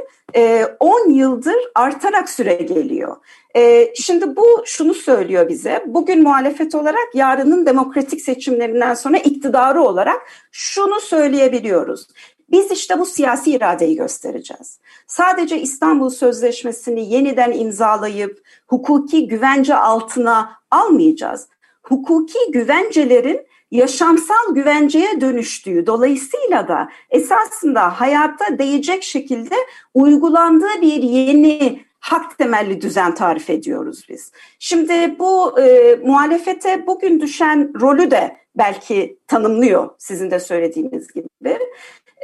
10 0.80 1.10
yıldır 1.10 1.56
artarak 1.74 2.30
süre 2.30 2.54
geliyor. 2.54 3.16
Ee, 3.56 3.92
şimdi 3.94 4.36
bu 4.36 4.62
şunu 4.64 4.94
söylüyor 4.94 5.48
bize. 5.48 5.84
Bugün 5.86 6.22
muhalefet 6.22 6.74
olarak 6.74 7.14
yarının 7.14 7.66
demokratik 7.66 8.20
seçimlerinden 8.20 8.94
sonra 8.94 9.16
iktidarı 9.16 9.82
olarak 9.82 10.20
şunu 10.52 11.00
söyleyebiliyoruz. 11.00 12.08
Biz 12.50 12.70
işte 12.70 12.98
bu 12.98 13.06
siyasi 13.06 13.50
iradeyi 13.50 13.96
göstereceğiz. 13.96 14.78
Sadece 15.06 15.60
İstanbul 15.60 16.10
Sözleşmesi'ni 16.10 17.12
yeniden 17.14 17.52
imzalayıp 17.52 18.42
hukuki 18.66 19.28
güvence 19.28 19.74
altına 19.74 20.50
almayacağız. 20.70 21.48
Hukuki 21.82 22.38
güvencelerin 22.52 23.46
yaşamsal 23.70 24.54
güvenceye 24.54 25.20
dönüştüğü 25.20 25.86
dolayısıyla 25.86 26.68
da 26.68 26.88
esasında 27.10 28.00
hayata 28.00 28.58
değecek 28.58 29.02
şekilde 29.02 29.54
uygulandığı 29.94 30.80
bir 30.82 31.02
yeni 31.02 31.86
hak 32.00 32.38
temelli 32.38 32.80
düzen 32.80 33.14
tarif 33.14 33.50
ediyoruz 33.50 34.06
biz. 34.08 34.32
Şimdi 34.58 35.18
bu 35.18 35.60
e, 35.60 35.96
muhalefete 36.04 36.86
bugün 36.86 37.20
düşen 37.20 37.72
rolü 37.80 38.10
de 38.10 38.36
belki 38.56 39.18
tanımlıyor 39.26 39.90
sizin 39.98 40.30
de 40.30 40.40
söylediğiniz 40.40 41.12
gibi. 41.12 41.58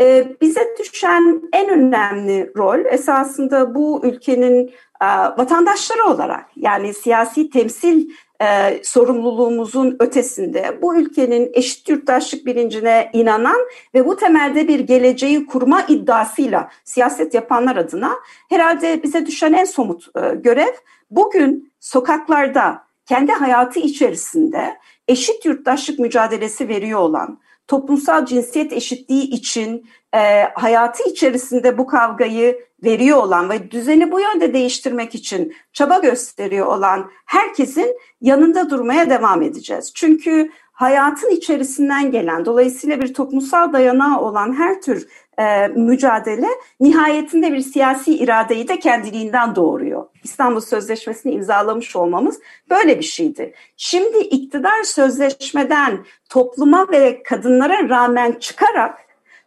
E, 0.01 0.37
bize 0.41 0.77
düşen 0.79 1.43
en 1.53 1.69
önemli 1.71 2.53
rol 2.57 2.85
esasında 2.85 3.75
bu 3.75 4.01
ülkenin 4.05 4.69
e, 5.03 5.07
vatandaşları 5.39 6.05
olarak 6.05 6.45
yani 6.57 6.95
siyasi 6.95 7.51
temsil 7.51 8.09
e, 8.43 8.81
sorumluluğumuzun 8.85 9.97
ötesinde. 10.01 10.79
Bu 10.83 10.97
ülkenin 10.97 11.51
eşit 11.55 11.89
yurttaşlık 11.89 12.47
bilincine 12.47 13.11
inanan 13.13 13.59
ve 13.95 14.07
bu 14.07 14.17
temelde 14.17 14.69
bir 14.69 14.81
geleceği 14.81 15.47
kurma 15.47 15.83
iddiasıyla 15.83 16.71
siyaset 16.85 17.35
yapanlar 17.35 17.77
adına 17.77 18.13
herhalde 18.49 19.03
bize 19.03 19.27
düşen 19.27 19.53
en 19.53 19.65
somut 19.65 20.07
e, 20.17 20.35
görev 20.35 20.73
bugün 21.11 21.73
sokaklarda 21.81 22.85
kendi 23.07 23.33
hayatı 23.33 23.81
içerisinde 23.81 24.79
eşit 25.09 25.45
yurttaşlık 25.45 25.99
mücadelesi 25.99 26.69
veriyor 26.69 27.01
olan, 27.01 27.39
toplumsal 27.69 28.27
cinsiyet 28.27 28.73
eşitliği 28.73 29.31
için 29.31 29.87
e, 30.15 30.43
hayatı 30.55 31.11
içerisinde 31.11 31.79
bu 31.79 31.87
kavgayı 31.87 32.59
veriyor 32.85 33.19
olan 33.19 33.51
ve 33.51 33.71
düzeni 33.71 34.13
bu 34.13 34.21
yönde 34.21 34.55
değiştirmek 34.55 35.15
için 35.15 35.55
çaba 35.73 35.99
gösteriyor 35.99 36.67
olan 36.67 37.11
herkesin 37.27 37.97
yanında 38.21 38.71
durmaya 38.71 39.11
devam 39.11 39.43
edeceğiz. 39.43 39.93
Çünkü 39.95 40.51
hayatın 40.73 41.31
içerisinden 41.31 42.11
gelen, 42.11 42.45
dolayısıyla 42.45 43.01
bir 43.01 43.15
toplumsal 43.15 43.73
dayanağı 43.73 44.21
olan 44.21 44.53
her 44.53 44.81
tür 44.83 45.09
e, 45.39 45.69
mücadele 45.69 46.49
nihayetinde 46.81 47.53
bir 47.53 47.61
siyasi 47.61 48.15
iradeyi 48.15 48.69
de 48.69 48.79
kendiliğinden 48.79 49.55
doğuruyor. 49.55 50.12
İstanbul 50.25 50.61
Sözleşmesi'ni 50.61 51.33
imzalamış 51.33 51.97
olmamız 51.97 52.41
böyle 52.71 52.99
bir 52.99 53.05
şeydi. 53.05 53.55
Şimdi 53.77 54.19
iktidar 54.19 54.83
sözleşmeden 54.83 56.05
topluma 56.29 56.91
ve 56.91 57.23
kadınlara 57.23 57.89
rağmen 57.89 58.33
çıkarak 58.33 58.99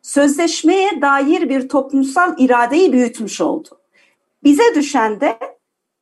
sözleşmeye 0.01 1.01
dair 1.01 1.50
bir 1.50 1.70
toplumsal 1.70 2.36
iradeyi 2.38 2.94
büyütmüş 2.94 3.41
oldu. 3.41 3.70
Bize 4.44 4.75
düşen 4.75 5.22
de 5.22 5.38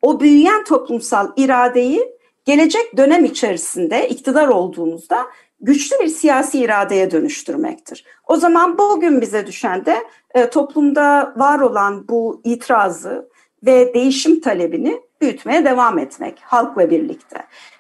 o 0.02 0.20
büyüyen 0.20 0.64
toplumsal 0.64 1.32
iradeyi 1.38 2.14
gelecek 2.46 2.98
dönem 2.98 3.26
içerisinde 3.26 4.10
iktidar 4.10 4.48
olduğumuzda 4.48 5.28
güçlü 5.62 6.00
bir 6.00 6.08
siyasi 6.08 6.60
iradeye 6.60 7.12
dönüştürmektir. 7.12 8.06
O 8.28 8.36
zaman 8.36 8.78
bugün 8.78 9.22
bize 9.22 9.48
düşen 9.48 9.86
de 9.86 10.04
e, 10.34 10.50
toplumda 10.50 11.34
var 11.38 11.60
olan 11.60 12.08
bu 12.08 12.42
itirazı 12.44 13.30
ve 13.66 13.94
değişim 13.94 14.42
talebini 14.42 15.02
büyütmeye 15.22 15.66
devam 15.66 16.00
etmek 16.00 16.40
halkla 16.46 16.90
birlikte. 16.90 17.38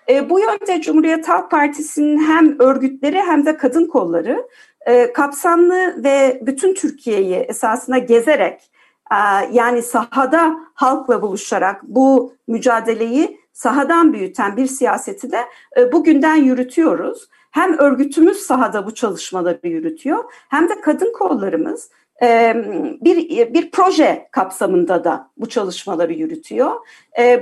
E, 0.09 0.29
bu 0.29 0.39
yönde 0.39 0.81
Cumhuriyet 0.81 1.29
Halk 1.29 1.51
Partisi'nin 1.51 2.23
hem 2.23 2.59
örgütleri 2.59 3.21
hem 3.21 3.45
de 3.45 3.57
kadın 3.57 3.85
kolları 3.85 4.47
e, 4.85 5.13
kapsamlı 5.13 6.03
ve 6.03 6.41
bütün 6.45 6.73
Türkiye'yi 6.73 7.35
esasında 7.35 7.97
gezerek 7.97 8.71
e, 9.11 9.15
yani 9.51 9.81
sahada 9.81 10.59
halkla 10.73 11.21
buluşarak 11.21 11.83
bu 11.83 12.33
mücadeleyi 12.47 13.39
sahadan 13.53 14.13
büyüten 14.13 14.57
bir 14.57 14.67
siyaseti 14.67 15.31
de 15.31 15.39
e, 15.77 15.91
bugünden 15.91 16.35
yürütüyoruz. 16.35 17.29
Hem 17.51 17.77
örgütümüz 17.77 18.37
sahada 18.37 18.85
bu 18.85 18.93
çalışmaları 18.93 19.67
yürütüyor 19.67 20.23
hem 20.49 20.69
de 20.69 20.81
kadın 20.81 21.13
kollarımız 21.13 21.89
bir 22.21 23.53
bir 23.53 23.71
proje 23.71 24.27
kapsamında 24.31 25.03
da 25.03 25.29
bu 25.37 25.49
çalışmaları 25.49 26.13
yürütüyor. 26.13 26.71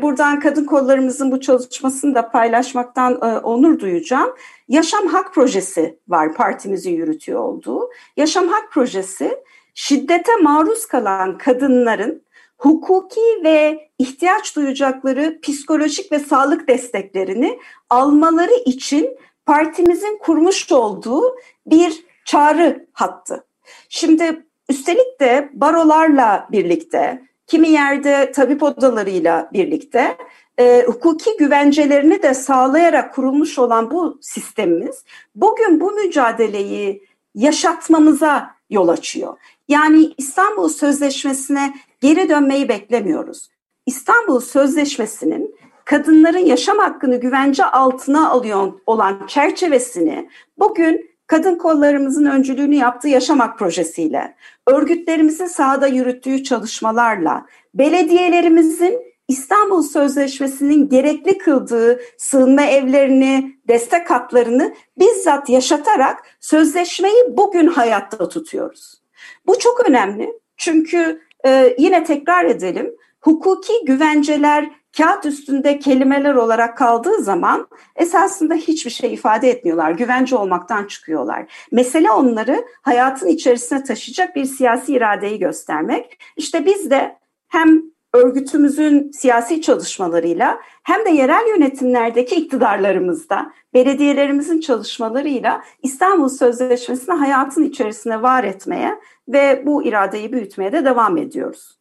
Buradan 0.01 0.39
kadın 0.39 0.65
kollarımızın 0.65 1.31
bu 1.31 1.41
çalışmasını 1.41 2.15
da 2.15 2.31
paylaşmaktan 2.31 3.19
onur 3.43 3.79
duyacağım. 3.79 4.35
Yaşam 4.67 5.07
Hak 5.07 5.33
Projesi 5.33 5.99
var 6.07 6.33
partimizin 6.33 6.91
yürütüyor 6.91 7.39
olduğu. 7.39 7.89
Yaşam 8.17 8.47
Hak 8.47 8.71
Projesi 8.71 9.43
şiddete 9.73 10.35
maruz 10.35 10.85
kalan 10.85 11.37
kadınların 11.37 12.23
hukuki 12.57 13.43
ve 13.43 13.89
ihtiyaç 13.99 14.55
duyacakları 14.55 15.39
psikolojik 15.41 16.11
ve 16.11 16.19
sağlık 16.19 16.67
desteklerini 16.67 17.59
almaları 17.89 18.53
için 18.65 19.17
partimizin 19.45 20.17
kurmuş 20.17 20.71
olduğu 20.71 21.35
bir 21.65 22.03
çağrı 22.25 22.87
hattı. 22.93 23.45
Şimdi 23.89 24.45
üstelik 24.71 25.19
de 25.19 25.49
barolarla 25.53 26.47
birlikte, 26.51 27.23
kimi 27.47 27.69
yerde 27.69 28.31
tabip 28.31 28.63
odalarıyla 28.63 29.49
birlikte 29.53 30.17
e, 30.59 30.83
hukuki 30.87 31.37
güvencelerini 31.39 32.23
de 32.23 32.33
sağlayarak 32.33 33.13
kurulmuş 33.13 33.59
olan 33.59 33.91
bu 33.91 34.17
sistemimiz 34.21 35.03
bugün 35.35 35.79
bu 35.79 35.91
mücadeleyi 35.91 37.03
yaşatmamıza 37.35 38.55
yol 38.69 38.87
açıyor. 38.87 39.37
Yani 39.67 40.13
İstanbul 40.17 40.69
Sözleşmesi'ne 40.69 41.73
geri 42.01 42.29
dönmeyi 42.29 42.69
beklemiyoruz. 42.69 43.49
İstanbul 43.85 44.39
Sözleşmesi'nin 44.39 45.55
kadınların 45.85 46.45
yaşam 46.45 46.77
hakkını 46.77 47.19
güvence 47.19 47.65
altına 47.65 48.29
alıyor 48.29 48.73
olan 48.85 49.27
çerçevesini 49.27 50.29
bugün 50.57 51.10
kadın 51.31 51.55
kollarımızın 51.55 52.25
öncülüğünü 52.25 52.75
yaptığı 52.75 53.07
Yaşam 53.07 53.39
Hak 53.39 53.59
projesiyle, 53.59 54.35
örgütlerimizin 54.67 55.45
sahada 55.45 55.87
yürüttüğü 55.87 56.43
çalışmalarla, 56.43 57.45
belediyelerimizin 57.73 58.99
İstanbul 59.27 59.83
Sözleşmesi'nin 59.83 60.89
gerekli 60.89 61.37
kıldığı 61.37 62.01
sığınma 62.17 62.61
evlerini, 62.61 63.55
destek 63.67 64.11
hatlarını 64.11 64.73
bizzat 64.99 65.49
yaşatarak 65.49 66.23
sözleşmeyi 66.39 67.23
bugün 67.29 67.67
hayatta 67.67 68.29
tutuyoruz. 68.29 69.01
Bu 69.47 69.59
çok 69.59 69.89
önemli 69.89 70.33
çünkü 70.57 71.21
e, 71.45 71.75
yine 71.77 72.03
tekrar 72.03 72.45
edelim 72.45 72.95
hukuki 73.21 73.73
güvenceler 73.85 74.69
kağıt 74.97 75.25
üstünde 75.25 75.79
kelimeler 75.79 76.35
olarak 76.35 76.77
kaldığı 76.77 77.21
zaman 77.21 77.67
esasında 77.95 78.55
hiçbir 78.55 78.91
şey 78.91 79.13
ifade 79.13 79.49
etmiyorlar. 79.49 79.91
Güvence 79.91 80.35
olmaktan 80.35 80.85
çıkıyorlar. 80.85 81.67
Mesele 81.71 82.11
onları 82.11 82.65
hayatın 82.81 83.27
içerisine 83.27 83.83
taşıyacak 83.83 84.35
bir 84.35 84.45
siyasi 84.45 84.93
iradeyi 84.93 85.39
göstermek. 85.39 86.19
İşte 86.37 86.65
biz 86.65 86.91
de 86.91 87.17
hem 87.47 87.81
örgütümüzün 88.13 89.11
siyasi 89.11 89.61
çalışmalarıyla 89.61 90.59
hem 90.83 91.05
de 91.05 91.09
yerel 91.09 91.47
yönetimlerdeki 91.47 92.35
iktidarlarımızda, 92.35 93.53
belediyelerimizin 93.73 94.59
çalışmalarıyla 94.59 95.63
İstanbul 95.83 96.29
Sözleşmesi'ni 96.29 97.15
hayatın 97.15 97.63
içerisine 97.63 98.21
var 98.21 98.43
etmeye 98.43 98.99
ve 99.27 99.63
bu 99.65 99.83
iradeyi 99.83 100.31
büyütmeye 100.31 100.71
de 100.71 100.85
devam 100.85 101.17
ediyoruz. 101.17 101.80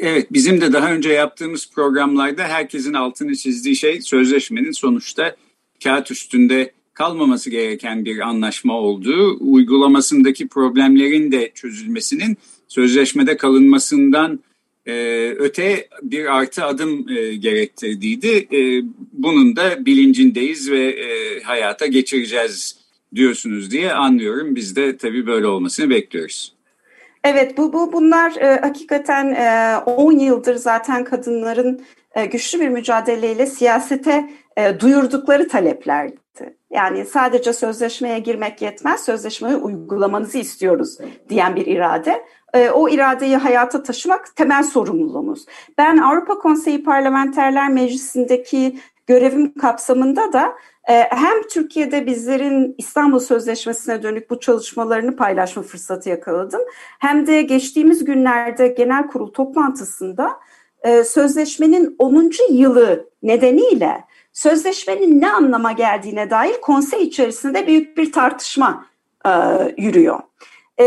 Evet, 0.00 0.32
bizim 0.32 0.60
de 0.60 0.72
daha 0.72 0.92
önce 0.92 1.12
yaptığımız 1.12 1.70
programlarda 1.70 2.42
herkesin 2.42 2.92
altını 2.92 3.36
çizdiği 3.36 3.76
şey 3.76 4.00
sözleşmenin 4.00 4.72
sonuçta 4.72 5.36
kağıt 5.84 6.10
üstünde 6.10 6.72
kalmaması 6.94 7.50
gereken 7.50 8.04
bir 8.04 8.18
anlaşma 8.18 8.78
olduğu, 8.78 9.36
uygulamasındaki 9.40 10.48
problemlerin 10.48 11.32
de 11.32 11.52
çözülmesinin 11.54 12.36
sözleşmede 12.68 13.36
kalınmasından 13.36 14.40
e, 14.86 14.94
öte 15.38 15.88
bir 16.02 16.36
artı 16.36 16.64
adım 16.64 17.08
e, 17.08 17.34
gerektirdiğiydi. 17.34 18.48
E, 18.52 18.82
bunun 19.12 19.56
da 19.56 19.86
bilincindeyiz 19.86 20.70
ve 20.70 20.84
e, 20.84 21.40
hayata 21.42 21.86
geçireceğiz 21.86 22.76
diyorsunuz 23.14 23.70
diye 23.70 23.92
anlıyorum. 23.92 24.56
Biz 24.56 24.76
de 24.76 24.96
tabii 24.96 25.26
böyle 25.26 25.46
olmasını 25.46 25.90
bekliyoruz. 25.90 26.51
Evet 27.24 27.58
bu, 27.58 27.72
bu 27.72 27.92
bunlar 27.92 28.36
e, 28.36 28.60
hakikaten 28.60 29.26
10 29.86 30.18
e, 30.18 30.24
yıldır 30.24 30.54
zaten 30.54 31.04
kadınların 31.04 31.84
e, 32.14 32.26
güçlü 32.26 32.60
bir 32.60 32.68
mücadeleyle 32.68 33.46
siyasete 33.46 34.30
e, 34.56 34.80
duyurdukları 34.80 35.48
taleplerdi. 35.48 36.16
Yani 36.70 37.04
sadece 37.04 37.52
sözleşmeye 37.52 38.18
girmek 38.18 38.62
yetmez, 38.62 39.04
sözleşmeyi 39.04 39.56
uygulamanızı 39.56 40.38
istiyoruz 40.38 40.98
diyen 41.28 41.56
bir 41.56 41.66
irade. 41.66 42.24
E, 42.54 42.70
o 42.70 42.88
iradeyi 42.88 43.36
hayata 43.36 43.82
taşımak 43.82 44.36
temel 44.36 44.62
sorumluluğumuz. 44.62 45.46
Ben 45.78 45.96
Avrupa 45.96 46.38
Konseyi 46.38 46.84
Parlamenterler 46.84 47.68
Meclisi'ndeki 47.68 48.78
görevim 49.06 49.54
kapsamında 49.54 50.32
da 50.32 50.54
e, 50.88 50.92
hem 51.10 51.42
Türkiye'de 51.50 52.06
bizlerin 52.06 52.74
İstanbul 52.78 53.18
Sözleşmesi'ne 53.18 54.02
dönük 54.02 54.30
bu 54.30 54.40
çalışmalarını 54.40 55.16
paylaşma 55.16 55.62
fırsatı 55.62 56.08
yakaladım. 56.08 56.60
Hem 56.98 57.26
de 57.26 57.42
geçtiğimiz 57.42 58.04
günlerde 58.04 58.68
genel 58.68 59.06
kurul 59.06 59.32
toplantısında 59.32 60.40
e, 60.82 61.04
sözleşmenin 61.04 61.96
10. 61.98 62.30
yılı 62.50 63.08
nedeniyle 63.22 64.04
sözleşmenin 64.32 65.20
ne 65.20 65.32
anlama 65.32 65.72
geldiğine 65.72 66.30
dair 66.30 66.60
konsey 66.60 67.02
içerisinde 67.02 67.66
büyük 67.66 67.96
bir 67.96 68.12
tartışma 68.12 68.86
e, 69.26 69.30
yürüyor. 69.76 70.20
E, 70.80 70.84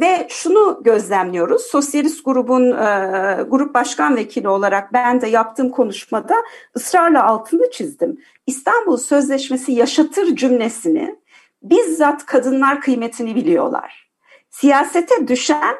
ve 0.00 0.26
şunu 0.28 0.80
gözlemliyoruz, 0.84 1.62
Sosyalist 1.62 2.24
grubun 2.24 2.70
e, 2.70 3.42
grup 3.48 3.74
başkan 3.74 4.16
vekili 4.16 4.48
olarak 4.48 4.92
ben 4.92 5.20
de 5.20 5.26
yaptığım 5.26 5.70
konuşmada 5.70 6.34
ısrarla 6.76 7.26
altını 7.26 7.70
çizdim. 7.70 8.20
İstanbul 8.46 8.96
Sözleşmesi 8.96 9.72
yaşatır 9.72 10.36
cümlesini 10.36 11.16
bizzat 11.62 12.26
kadınlar 12.26 12.80
kıymetini 12.80 13.34
biliyorlar. 13.34 14.10
Siyasete 14.50 15.28
düşen 15.28 15.74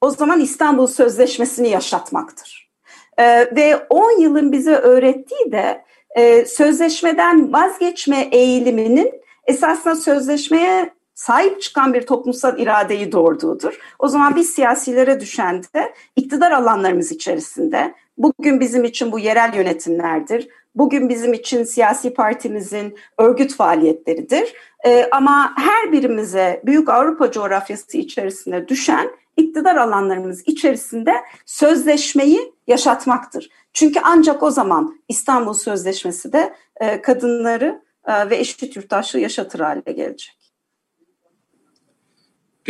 o 0.00 0.10
zaman 0.10 0.40
İstanbul 0.40 0.86
Sözleşmesi'ni 0.86 1.68
yaşatmaktır. 1.68 2.70
Ee, 3.18 3.56
ve 3.56 3.86
10 3.90 4.20
yılın 4.20 4.52
bize 4.52 4.74
öğrettiği 4.74 5.52
de 5.52 5.84
e, 6.16 6.44
sözleşmeden 6.44 7.52
vazgeçme 7.52 8.28
eğiliminin 8.32 9.12
esasında 9.46 9.96
sözleşmeye 9.96 10.94
sahip 11.20 11.62
çıkan 11.62 11.94
bir 11.94 12.06
toplumsal 12.06 12.58
iradeyi 12.58 13.12
doğurduğudur. 13.12 13.78
O 13.98 14.08
zaman 14.08 14.36
biz 14.36 14.50
siyasilere 14.50 15.20
düşen 15.20 15.62
de 15.74 15.94
iktidar 16.16 16.50
alanlarımız 16.50 17.12
içerisinde 17.12 17.94
bugün 18.18 18.60
bizim 18.60 18.84
için 18.84 19.12
bu 19.12 19.18
yerel 19.18 19.54
yönetimlerdir. 19.54 20.48
Bugün 20.74 21.08
bizim 21.08 21.32
için 21.32 21.64
siyasi 21.64 22.14
partimizin 22.14 22.96
örgüt 23.18 23.54
faaliyetleridir. 23.54 24.54
Ee, 24.86 25.08
ama 25.12 25.52
her 25.56 25.92
birimize 25.92 26.62
büyük 26.66 26.88
Avrupa 26.88 27.30
coğrafyası 27.30 27.98
içerisinde 27.98 28.68
düşen 28.68 29.10
iktidar 29.36 29.76
alanlarımız 29.76 30.42
içerisinde 30.46 31.14
sözleşmeyi 31.46 32.52
yaşatmaktır. 32.66 33.50
Çünkü 33.72 34.00
ancak 34.02 34.42
o 34.42 34.50
zaman 34.50 35.00
İstanbul 35.08 35.54
Sözleşmesi 35.54 36.32
de 36.32 36.54
e, 36.80 37.02
kadınları 37.02 37.82
e, 38.04 38.30
ve 38.30 38.36
eşit 38.36 38.76
yurttaşlığı 38.76 39.20
yaşatır 39.20 39.60
hale 39.60 39.92
gelecek. 39.92 40.39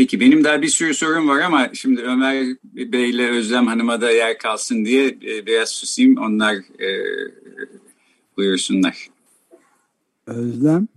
Peki 0.01 0.21
benim 0.21 0.45
daha 0.45 0.63
bir 0.63 0.69
sürü 0.69 0.95
sorum 0.95 1.29
var 1.29 1.41
ama 1.41 1.69
şimdi 1.75 2.03
Ömer 2.03 2.47
Bey 2.65 3.11
ile 3.11 3.31
Özlem 3.31 3.67
Hanım'a 3.67 4.01
da 4.01 4.11
yer 4.11 4.39
kalsın 4.39 4.85
diye 4.85 5.07
e, 5.07 5.47
biraz 5.47 5.69
susayım. 5.69 6.17
Onlar 6.19 6.55
e, 6.57 6.89
buyursunlar. 8.37 9.09
Özlem? 10.27 10.89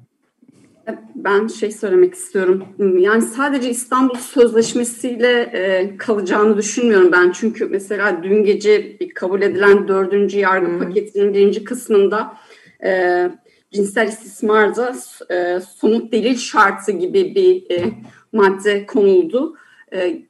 Ben 1.15 1.47
şey 1.47 1.71
söylemek 1.71 2.13
istiyorum. 2.13 2.63
Yani 2.99 3.21
sadece 3.21 3.69
İstanbul 3.69 4.15
Sözleşmesi'yle 4.15 5.41
e, 5.41 5.97
kalacağını 5.97 6.57
düşünmüyorum 6.57 7.11
ben. 7.11 7.31
Çünkü 7.31 7.65
mesela 7.65 8.23
dün 8.23 8.43
gece 8.43 8.97
kabul 9.15 9.41
edilen 9.41 9.87
dördüncü 9.87 10.39
yargı 10.39 10.67
hmm. 10.67 10.79
paketinin 10.79 11.33
birinci 11.33 11.63
kısmında 11.63 12.37
e, 12.85 13.31
cinsel 13.73 14.07
istismarda 14.07 14.95
e, 15.31 15.59
somut 15.59 16.11
delil 16.11 16.37
şartı 16.37 16.91
gibi 16.91 17.35
bir 17.35 17.75
e, 17.75 17.91
madde 18.33 18.85
konuldu. 18.85 19.57
E, 19.93 20.21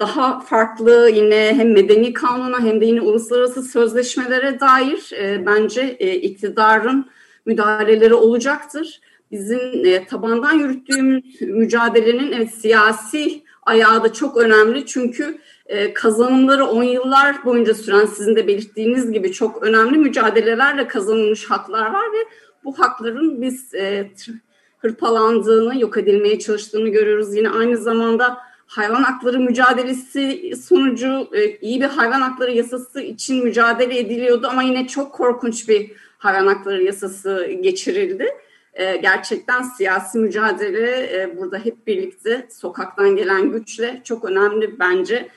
daha 0.00 0.40
farklı 0.40 1.10
yine 1.14 1.52
hem 1.56 1.72
medeni 1.72 2.12
kanuna 2.12 2.60
hem 2.60 2.80
de 2.80 2.86
yine 2.86 3.00
uluslararası 3.00 3.62
sözleşmelere 3.62 4.60
dair 4.60 5.10
e, 5.20 5.46
bence 5.46 5.96
e, 5.98 6.14
iktidarın 6.14 7.06
müdahaleleri 7.46 8.14
olacaktır. 8.14 9.00
Bizim 9.30 9.86
e, 9.86 10.06
tabandan 10.06 10.52
yürüttüğümüz 10.52 11.40
mücadelenin 11.40 12.32
evet, 12.32 12.54
siyasi 12.54 13.42
ayağı 13.62 14.04
da 14.04 14.12
çok 14.12 14.36
önemli 14.36 14.86
çünkü 14.86 15.38
e, 15.66 15.94
kazanımları 15.94 16.66
on 16.66 16.82
yıllar 16.82 17.44
boyunca 17.44 17.74
süren 17.74 18.06
sizin 18.06 18.36
de 18.36 18.46
belirttiğiniz 18.46 19.12
gibi 19.12 19.32
çok 19.32 19.62
önemli 19.62 19.98
mücadelelerle 19.98 20.88
kazanılmış 20.88 21.50
haklar 21.50 21.92
var 21.92 22.04
ve 22.12 22.18
bu 22.66 22.78
hakların 22.78 23.42
biz 23.42 23.74
e, 23.74 24.10
hırpalandığını, 24.78 25.80
yok 25.80 25.98
edilmeye 25.98 26.38
çalıştığını 26.38 26.88
görüyoruz. 26.88 27.34
Yine 27.34 27.50
aynı 27.50 27.76
zamanda 27.76 28.38
hayvan 28.66 29.02
hakları 29.02 29.40
mücadelesi 29.40 30.52
sonucu 30.56 31.28
e, 31.32 31.56
iyi 31.56 31.80
bir 31.80 31.86
hayvan 31.86 32.20
hakları 32.20 32.52
yasası 32.52 33.00
için 33.00 33.44
mücadele 33.44 33.98
ediliyordu 33.98 34.46
ama 34.50 34.62
yine 34.62 34.86
çok 34.86 35.12
korkunç 35.12 35.68
bir 35.68 35.92
hayvan 36.18 36.46
hakları 36.46 36.82
yasası 36.82 37.46
geçirildi. 37.60 38.26
E, 38.74 38.96
gerçekten 38.96 39.62
siyasi 39.62 40.18
mücadele 40.18 41.20
e, 41.20 41.36
burada 41.36 41.58
hep 41.58 41.86
birlikte 41.86 42.48
sokaktan 42.50 43.16
gelen 43.16 43.52
güçle 43.52 44.00
çok 44.04 44.24
önemli 44.24 44.78
bence. 44.78 45.28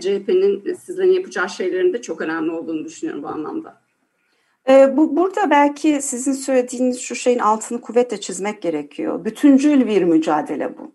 CHP'nin 0.00 0.74
sizlerin 0.74 1.12
yapacağı 1.12 1.48
şeylerin 1.48 1.92
de 1.92 2.02
çok 2.02 2.20
önemli 2.20 2.50
olduğunu 2.50 2.84
düşünüyorum 2.84 3.22
bu 3.22 3.28
anlamda. 3.28 3.85
Ee, 4.68 4.96
bu 4.96 5.16
burada 5.16 5.50
belki 5.50 6.02
sizin 6.02 6.32
söylediğiniz 6.32 7.00
şu 7.00 7.14
şeyin 7.14 7.38
altını 7.38 7.80
kuvvetle 7.80 8.20
çizmek 8.20 8.62
gerekiyor. 8.62 9.24
Bütüncül 9.24 9.86
bir 9.86 10.02
mücadele 10.02 10.78
bu. 10.78 10.92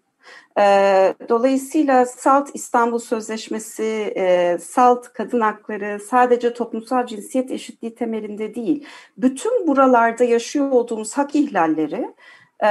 Ee, 0.59 1.15
dolayısıyla 1.29 2.05
SALT 2.05 2.49
İstanbul 2.53 2.99
Sözleşmesi, 2.99 4.13
e, 4.17 4.57
SALT 4.57 5.13
kadın 5.13 5.41
hakları 5.41 5.99
sadece 5.99 6.53
toplumsal 6.53 7.05
cinsiyet 7.05 7.51
eşitliği 7.51 7.95
temelinde 7.95 8.55
değil, 8.55 8.85
bütün 9.17 9.67
buralarda 9.67 10.23
yaşıyor 10.23 10.71
olduğumuz 10.71 11.13
hak 11.13 11.35
ihlalleri 11.35 12.09
e, 12.63 12.69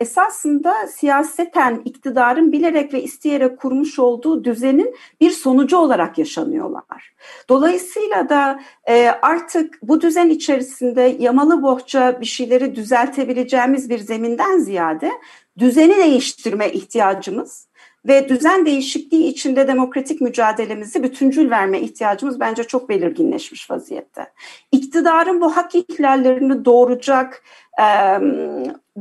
esasında 0.00 0.86
siyaseten 0.86 1.82
iktidarın 1.84 2.52
bilerek 2.52 2.94
ve 2.94 3.02
isteyerek 3.02 3.58
kurmuş 3.58 3.98
olduğu 3.98 4.44
düzenin 4.44 4.94
bir 5.20 5.30
sonucu 5.30 5.76
olarak 5.76 6.18
yaşanıyorlar. 6.18 7.14
Dolayısıyla 7.48 8.28
da 8.28 8.60
e, 8.88 9.08
artık 9.22 9.78
bu 9.82 10.00
düzen 10.00 10.28
içerisinde 10.28 11.16
yamalı 11.18 11.62
bohça 11.62 12.20
bir 12.20 12.26
şeyleri 12.26 12.74
düzeltebileceğimiz 12.74 13.90
bir 13.90 13.98
zeminden 13.98 14.58
ziyade 14.58 15.10
düzeni 15.58 15.96
değiştirme 15.96 16.70
ihtiyacımız 16.70 17.68
ve 18.08 18.28
düzen 18.28 18.66
değişikliği 18.66 19.28
içinde 19.28 19.68
demokratik 19.68 20.20
mücadelemizi 20.20 21.02
bütüncül 21.02 21.50
verme 21.50 21.80
ihtiyacımız 21.80 22.40
bence 22.40 22.64
çok 22.64 22.88
belirginleşmiş 22.88 23.70
vaziyette. 23.70 24.26
İktidarın 24.72 25.40
bu 25.40 25.56
hak 25.56 25.74
ihlallerini 25.74 26.64
doğuracak 26.64 27.42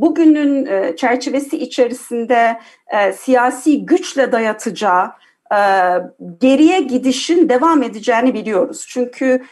bugünün 0.01 0.67
çerçevesi 0.95 1.57
içerisinde 1.57 2.59
siyasi 3.15 3.85
güçle 3.85 4.31
dayatacağı 4.31 5.11
geriye 6.41 6.79
gidişin 6.79 7.49
devam 7.49 7.83
edeceğini 7.83 8.33
biliyoruz. 8.33 8.85
Çünkü 8.89 9.43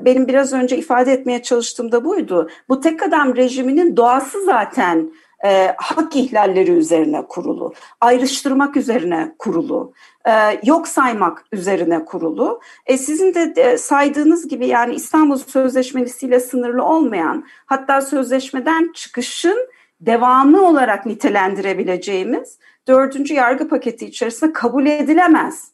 benim 0.00 0.28
biraz 0.28 0.52
önce 0.52 0.76
ifade 0.76 1.12
etmeye 1.12 1.42
çalıştığım 1.42 1.92
da 1.92 2.04
buydu. 2.04 2.50
Bu 2.68 2.80
tek 2.80 3.02
adam 3.02 3.36
rejiminin 3.36 3.96
doğası 3.96 4.44
zaten 4.44 5.10
e, 5.44 5.74
hak 5.76 6.16
ihlalleri 6.16 6.70
üzerine 6.70 7.26
kurulu, 7.28 7.74
ayrıştırmak 8.00 8.76
üzerine 8.76 9.34
kurulu, 9.38 9.92
e, 10.28 10.32
yok 10.64 10.88
saymak 10.88 11.44
üzerine 11.52 12.04
kurulu. 12.04 12.60
E, 12.86 12.98
sizin 12.98 13.34
de 13.34 13.52
e, 13.56 13.78
saydığınız 13.78 14.48
gibi 14.48 14.66
yani 14.66 14.94
İstanbul 14.94 15.36
Sözleşmesi 15.36 16.26
ile 16.26 16.40
sınırlı 16.40 16.84
olmayan, 16.84 17.44
hatta 17.66 18.00
sözleşmeden 18.00 18.92
çıkışın 18.94 19.68
devamı 20.06 20.66
olarak 20.66 21.06
nitelendirebileceğimiz 21.06 22.58
dördüncü 22.88 23.34
yargı 23.34 23.68
paketi 23.68 24.06
içerisinde 24.06 24.52
kabul 24.52 24.86
edilemez 24.86 25.68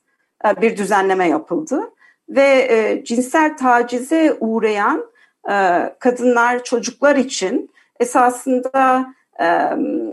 e, 0.45 0.63
bir 0.63 0.77
düzenleme 0.77 1.29
yapıldı. 1.29 1.91
Ve 2.29 2.69
e, 2.71 3.05
cinsel 3.05 3.57
tacize 3.57 4.37
uğrayan 4.41 5.05
e, 5.51 5.55
kadınlar, 5.99 6.65
çocuklar 6.65 7.17
için 7.17 7.71
esasında 8.01 9.07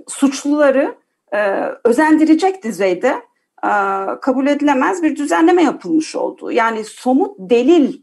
suçluları 0.08 0.96
özendirecek 1.84 2.64
düzeyde 2.64 3.16
kabul 4.22 4.48
edilemez 4.48 5.04
bir 5.04 5.16
düzenleme 5.16 5.64
yapılmış 5.64 6.16
oldu. 6.16 6.52
Yani 6.52 6.84
somut 6.84 7.36
delil 7.40 8.02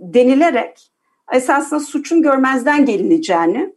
denilerek 0.00 0.90
esasında 1.32 1.80
suçun 1.80 2.22
görmezden 2.22 2.86
gelineceğini 2.86 3.74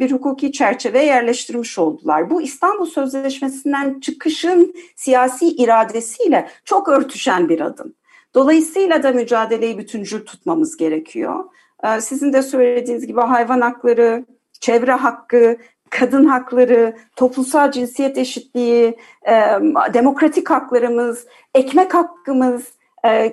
bir 0.00 0.12
hukuki 0.12 0.52
çerçeveye 0.52 1.04
yerleştirmiş 1.04 1.78
oldular. 1.78 2.30
Bu 2.30 2.42
İstanbul 2.42 2.86
Sözleşmesi'nden 2.86 4.00
çıkışın 4.00 4.74
siyasi 4.96 5.48
iradesiyle 5.48 6.48
çok 6.64 6.88
örtüşen 6.88 7.48
bir 7.48 7.60
adım. 7.60 7.94
Dolayısıyla 8.34 9.02
da 9.02 9.12
mücadeleyi 9.12 9.78
bütüncül 9.78 10.26
tutmamız 10.26 10.76
gerekiyor. 10.76 11.44
Sizin 12.00 12.32
de 12.32 12.42
söylediğiniz 12.42 13.06
gibi 13.06 13.20
hayvan 13.20 13.60
hakları, 13.60 14.24
çevre 14.60 14.92
hakkı, 14.92 15.56
kadın 15.90 16.24
hakları, 16.24 16.96
toplumsal 17.16 17.70
cinsiyet 17.70 18.18
eşitliği, 18.18 18.96
demokratik 19.94 20.50
haklarımız, 20.50 21.26
ekmek 21.54 21.94
hakkımız, 21.94 22.62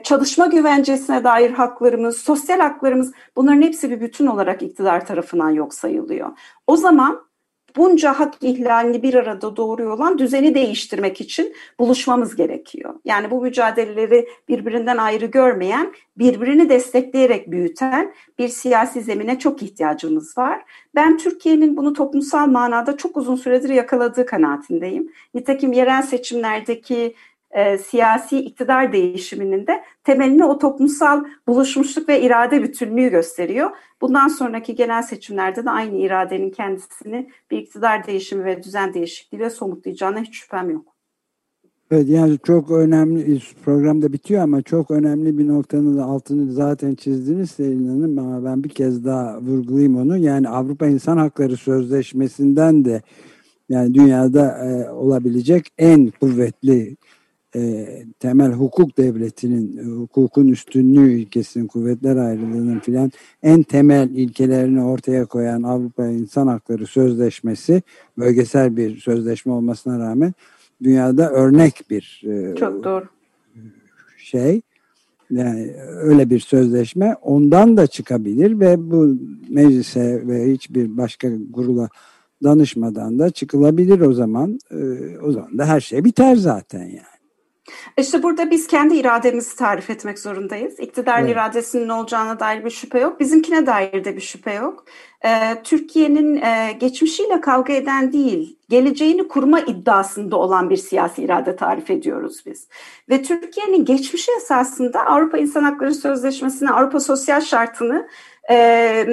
çalışma 0.03 0.45
güvencesine 0.45 1.23
dair 1.23 1.51
haklarımız, 1.51 2.17
sosyal 2.17 2.59
haklarımız 2.59 3.11
bunların 3.35 3.61
hepsi 3.61 3.91
bir 3.91 4.01
bütün 4.01 4.27
olarak 4.27 4.61
iktidar 4.61 5.05
tarafından 5.05 5.49
yok 5.49 5.73
sayılıyor. 5.73 6.29
O 6.67 6.77
zaman 6.77 7.27
bunca 7.77 8.19
hak 8.19 8.33
ihlalini 8.41 9.03
bir 9.03 9.13
arada 9.13 9.55
doğuruyor 9.55 9.91
olan 9.91 10.17
düzeni 10.17 10.55
değiştirmek 10.55 11.21
için 11.21 11.55
buluşmamız 11.79 12.35
gerekiyor. 12.35 12.93
Yani 13.05 13.31
bu 13.31 13.41
mücadeleleri 13.41 14.27
birbirinden 14.49 14.97
ayrı 14.97 15.25
görmeyen, 15.25 15.93
birbirini 16.17 16.69
destekleyerek 16.69 17.51
büyüten 17.51 18.13
bir 18.39 18.47
siyasi 18.47 19.01
zemine 19.01 19.39
çok 19.39 19.63
ihtiyacımız 19.63 20.37
var. 20.37 20.61
Ben 20.95 21.17
Türkiye'nin 21.17 21.77
bunu 21.77 21.93
toplumsal 21.93 22.47
manada 22.47 22.97
çok 22.97 23.17
uzun 23.17 23.35
süredir 23.35 23.69
yakaladığı 23.69 24.25
kanaatindeyim. 24.25 25.11
Nitekim 25.33 25.73
yerel 25.73 26.01
seçimlerdeki 26.01 27.15
e, 27.51 27.77
siyasi 27.77 28.39
iktidar 28.39 28.91
değişiminin 28.91 29.67
de 29.67 29.83
temelini 30.03 30.45
o 30.45 30.57
toplumsal 30.57 31.25
buluşmuşluk 31.47 32.09
ve 32.09 32.21
irade 32.21 32.63
bütünlüğü 32.63 33.09
gösteriyor. 33.09 33.69
Bundan 34.01 34.27
sonraki 34.27 34.75
genel 34.75 35.01
seçimlerde 35.01 35.65
de 35.65 35.69
aynı 35.69 35.97
iradenin 35.97 36.49
kendisini 36.49 37.29
bir 37.51 37.57
iktidar 37.57 38.07
değişimi 38.07 38.45
ve 38.45 38.63
düzen 38.63 38.93
değişikliğiyle 38.93 39.49
somutlayacağına 39.49 40.19
hiç 40.19 40.35
şüphem 40.35 40.69
yok. 40.69 40.97
Evet 41.91 42.09
yani 42.09 42.37
çok 42.43 42.71
önemli 42.71 43.39
programda 43.65 44.13
bitiyor 44.13 44.43
ama 44.43 44.61
çok 44.61 44.91
önemli 44.91 45.37
bir 45.37 45.47
noktanın 45.47 45.97
da 45.97 46.03
altını 46.03 46.51
zaten 46.51 46.95
çizdiniz 46.95 47.51
Selin 47.51 47.87
Hanım 47.87 48.19
ama 48.19 48.45
ben 48.45 48.63
bir 48.63 48.69
kez 48.69 49.05
daha 49.05 49.41
vurgulayayım 49.41 49.97
onu. 49.97 50.17
Yani 50.17 50.49
Avrupa 50.49 50.87
İnsan 50.87 51.17
Hakları 51.17 51.57
Sözleşmesi'nden 51.57 52.85
de 52.85 53.01
yani 53.69 53.93
dünyada 53.93 54.65
e, 54.65 54.89
olabilecek 54.89 55.67
en 55.77 56.11
kuvvetli 56.21 56.97
e, 57.57 57.87
temel 58.19 58.51
hukuk 58.51 58.97
devletinin, 58.97 59.97
hukukun 59.99 60.47
üstünlüğü 60.47 61.11
ilkesinin, 61.11 61.67
kuvvetler 61.67 62.15
ayrılığının 62.15 62.79
filan 62.79 63.11
en 63.43 63.63
temel 63.63 64.09
ilkelerini 64.09 64.83
ortaya 64.83 65.25
koyan 65.25 65.63
Avrupa 65.63 66.07
İnsan 66.07 66.47
Hakları 66.47 66.87
Sözleşmesi, 66.87 67.81
bölgesel 68.17 68.77
bir 68.77 68.97
sözleşme 68.97 69.51
olmasına 69.51 69.99
rağmen 69.99 70.33
dünyada 70.83 71.31
örnek 71.31 71.81
bir 71.89 72.23
e, 72.25 72.55
Çok 72.55 72.83
doğru. 72.83 73.05
şey. 74.17 74.61
Yani 75.31 75.73
öyle 75.87 76.29
bir 76.29 76.39
sözleşme 76.39 77.15
ondan 77.21 77.77
da 77.77 77.87
çıkabilir 77.87 78.59
ve 78.59 78.91
bu 78.91 79.17
meclise 79.49 80.27
ve 80.27 80.53
hiçbir 80.53 80.97
başka 80.97 81.29
kurula 81.53 81.89
danışmadan 82.43 83.19
da 83.19 83.29
çıkılabilir 83.29 83.99
o 83.99 84.13
zaman. 84.13 84.59
E, 84.71 84.77
o 85.19 85.31
zaman 85.31 85.57
da 85.57 85.65
her 85.65 85.79
şey 85.79 86.05
biter 86.05 86.35
zaten 86.35 86.83
yani. 86.83 87.16
İşte 87.97 88.23
burada 88.23 88.51
biz 88.51 88.67
kendi 88.67 88.95
irademizi 88.95 89.55
tarif 89.55 89.89
etmek 89.89 90.19
zorundayız. 90.19 90.79
İktidarın 90.79 91.25
evet. 91.25 91.35
iradesinin 91.35 91.89
olacağına 91.89 92.39
dair 92.39 92.65
bir 92.65 92.69
şüphe 92.69 92.99
yok. 92.99 93.19
Bizimkine 93.19 93.65
dair 93.65 94.05
de 94.05 94.15
bir 94.15 94.21
şüphe 94.21 94.53
yok. 94.53 94.85
Ee, 95.25 95.63
Türkiye'nin 95.63 96.35
e, 96.35 96.71
geçmişiyle 96.79 97.41
kavga 97.41 97.73
eden 97.73 98.13
değil, 98.13 98.59
geleceğini 98.69 99.27
kurma 99.27 99.59
iddiasında 99.59 100.35
olan 100.37 100.69
bir 100.69 100.77
siyasi 100.77 101.23
irade 101.23 101.55
tarif 101.55 101.89
ediyoruz 101.89 102.43
biz. 102.45 102.67
Ve 103.09 103.23
Türkiye'nin 103.23 103.85
geçmişi 103.85 104.31
esasında 104.37 105.05
Avrupa 105.05 105.37
İnsan 105.37 105.63
Hakları 105.63 105.93
Sözleşmesi'ni, 105.93 106.71
Avrupa 106.71 106.99
Sosyal 106.99 107.41
Şartı'nı 107.41 108.07
e, 108.49 109.07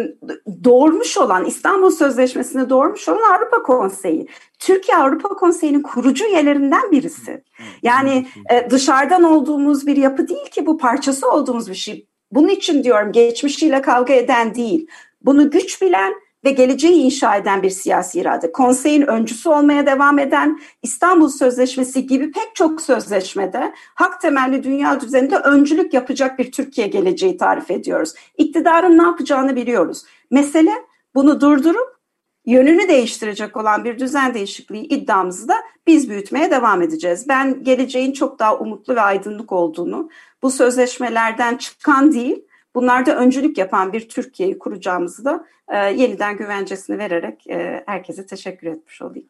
doğurmuş 0.64 1.18
olan, 1.18 1.44
İstanbul 1.44 1.90
Sözleşmesi'ni 1.90 2.70
doğurmuş 2.70 3.08
olan 3.08 3.34
Avrupa 3.36 3.62
Konseyi. 3.62 4.28
Türkiye 4.58 4.96
Avrupa 4.96 5.28
Konseyi'nin 5.28 5.82
kurucu 5.82 6.24
üyelerinden 6.24 6.90
birisi. 6.90 7.44
Yani 7.82 8.26
e, 8.50 8.70
dışarıdan 8.70 9.22
olduğumuz 9.22 9.86
bir 9.86 9.96
yapı 9.96 10.28
değil 10.28 10.46
ki 10.50 10.66
bu 10.66 10.78
parçası 10.78 11.30
olduğumuz 11.30 11.70
bir 11.70 11.74
şey. 11.74 12.06
Bunun 12.32 12.48
için 12.48 12.84
diyorum 12.84 13.12
geçmişiyle 13.12 13.82
kavga 13.82 14.14
eden 14.14 14.54
değil. 14.54 14.86
Bunu 15.22 15.50
güç 15.50 15.82
bilen 15.82 16.14
ve 16.44 16.50
geleceği 16.50 16.94
inşa 16.94 17.36
eden 17.36 17.62
bir 17.62 17.70
siyasi 17.70 18.20
irade. 18.20 18.52
Konseyin 18.52 19.02
öncüsü 19.02 19.48
olmaya 19.48 19.86
devam 19.86 20.18
eden 20.18 20.60
İstanbul 20.82 21.28
Sözleşmesi 21.28 22.06
gibi 22.06 22.32
pek 22.32 22.54
çok 22.54 22.80
sözleşmede 22.80 23.74
hak 23.94 24.20
temelli 24.20 24.62
dünya 24.62 25.00
düzeninde 25.00 25.36
öncülük 25.36 25.94
yapacak 25.94 26.38
bir 26.38 26.52
Türkiye 26.52 26.86
geleceği 26.86 27.36
tarif 27.36 27.70
ediyoruz. 27.70 28.14
İktidarın 28.38 28.98
ne 28.98 29.02
yapacağını 29.02 29.56
biliyoruz. 29.56 30.04
Mesele 30.30 30.72
bunu 31.14 31.40
durdurup 31.40 31.94
yönünü 32.46 32.88
değiştirecek 32.88 33.56
olan 33.56 33.84
bir 33.84 33.98
düzen 33.98 34.34
değişikliği 34.34 34.82
iddiamızı 34.82 35.48
da 35.48 35.54
biz 35.86 36.10
büyütmeye 36.10 36.50
devam 36.50 36.82
edeceğiz. 36.82 37.28
Ben 37.28 37.64
geleceğin 37.64 38.12
çok 38.12 38.38
daha 38.38 38.58
umutlu 38.58 38.94
ve 38.94 39.00
aydınlık 39.00 39.52
olduğunu, 39.52 40.10
bu 40.42 40.50
sözleşmelerden 40.50 41.56
çıkan 41.56 42.12
değil, 42.12 42.44
bunlarda 42.74 43.16
öncülük 43.16 43.58
yapan 43.58 43.92
bir 43.92 44.08
Türkiye'yi 44.08 44.58
kuracağımızı 44.58 45.24
da 45.24 45.46
e, 45.68 45.76
yeniden 45.76 46.36
güvencesini 46.36 46.98
vererek 46.98 47.46
e, 47.46 47.82
herkese 47.86 48.26
teşekkür 48.26 48.66
etmiş 48.66 49.02
olayım. 49.02 49.28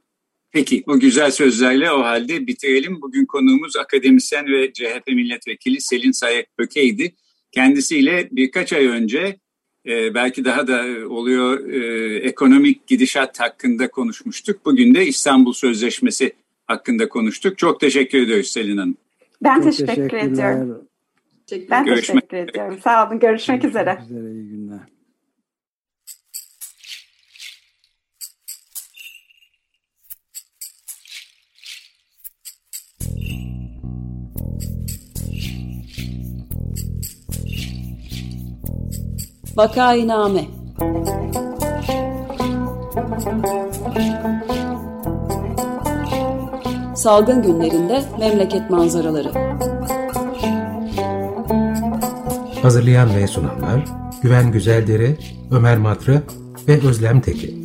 Peki 0.50 0.85
bu 0.87 1.00
güzel 1.00 1.30
sözlerle 1.30 1.92
o 1.92 2.00
halde 2.00 2.46
bitirelim. 2.46 3.02
Bugün 3.02 3.26
konuğumuz 3.26 3.76
akademisyen 3.76 4.46
ve 4.46 4.72
CHP 4.72 5.07
milletvekili 5.07 5.80
Selin 5.80 6.12
Sayek 6.12 6.59
Böke'ydi. 6.59 7.14
Kendisiyle 7.52 8.28
birkaç 8.33 8.72
ay 8.72 8.87
önce 8.87 9.37
e, 9.87 10.14
belki 10.14 10.44
daha 10.44 10.66
da 10.66 10.85
oluyor 11.09 11.68
e, 11.68 12.16
ekonomik 12.16 12.87
gidişat 12.87 13.40
hakkında 13.40 13.90
konuşmuştuk. 13.90 14.64
Bugün 14.64 14.94
de 14.94 15.07
İstanbul 15.07 15.52
Sözleşmesi 15.52 16.33
hakkında 16.66 17.09
konuştuk. 17.09 17.59
Çok 17.59 17.80
teşekkür 17.80 18.22
ediyoruz 18.22 18.48
Selin 18.48 18.76
Hanım. 18.76 18.96
Ben 19.42 19.54
Çok 19.54 19.76
teşekkür 19.76 20.16
ediyorum. 20.16 20.84
Ben 21.52 21.85
Görüşmek 21.85 22.30
teşekkür 22.30 22.52
ediyorum. 22.52 22.78
Sağ 22.85 23.07
olun. 23.09 23.18
Görüşmek, 23.18 23.62
Görüşmek 23.62 23.64
üzere. 23.64 23.98
üzere. 24.04 24.33
İyi 24.33 24.48
günler. 24.48 24.80
Vakainame 39.57 40.44
Salgın 46.96 47.42
günlerinde 47.42 48.02
memleket 48.18 48.70
manzaraları 48.70 49.30
Hazırlayan 52.64 53.16
ve 53.16 53.27
sunanlar 53.27 53.85
Güven 54.22 54.53
Güzeldere, 54.53 55.16
Ömer 55.50 55.79
Madra 55.79 56.22
ve 56.68 56.81
Özlem 56.88 57.20
Tekin 57.20 57.63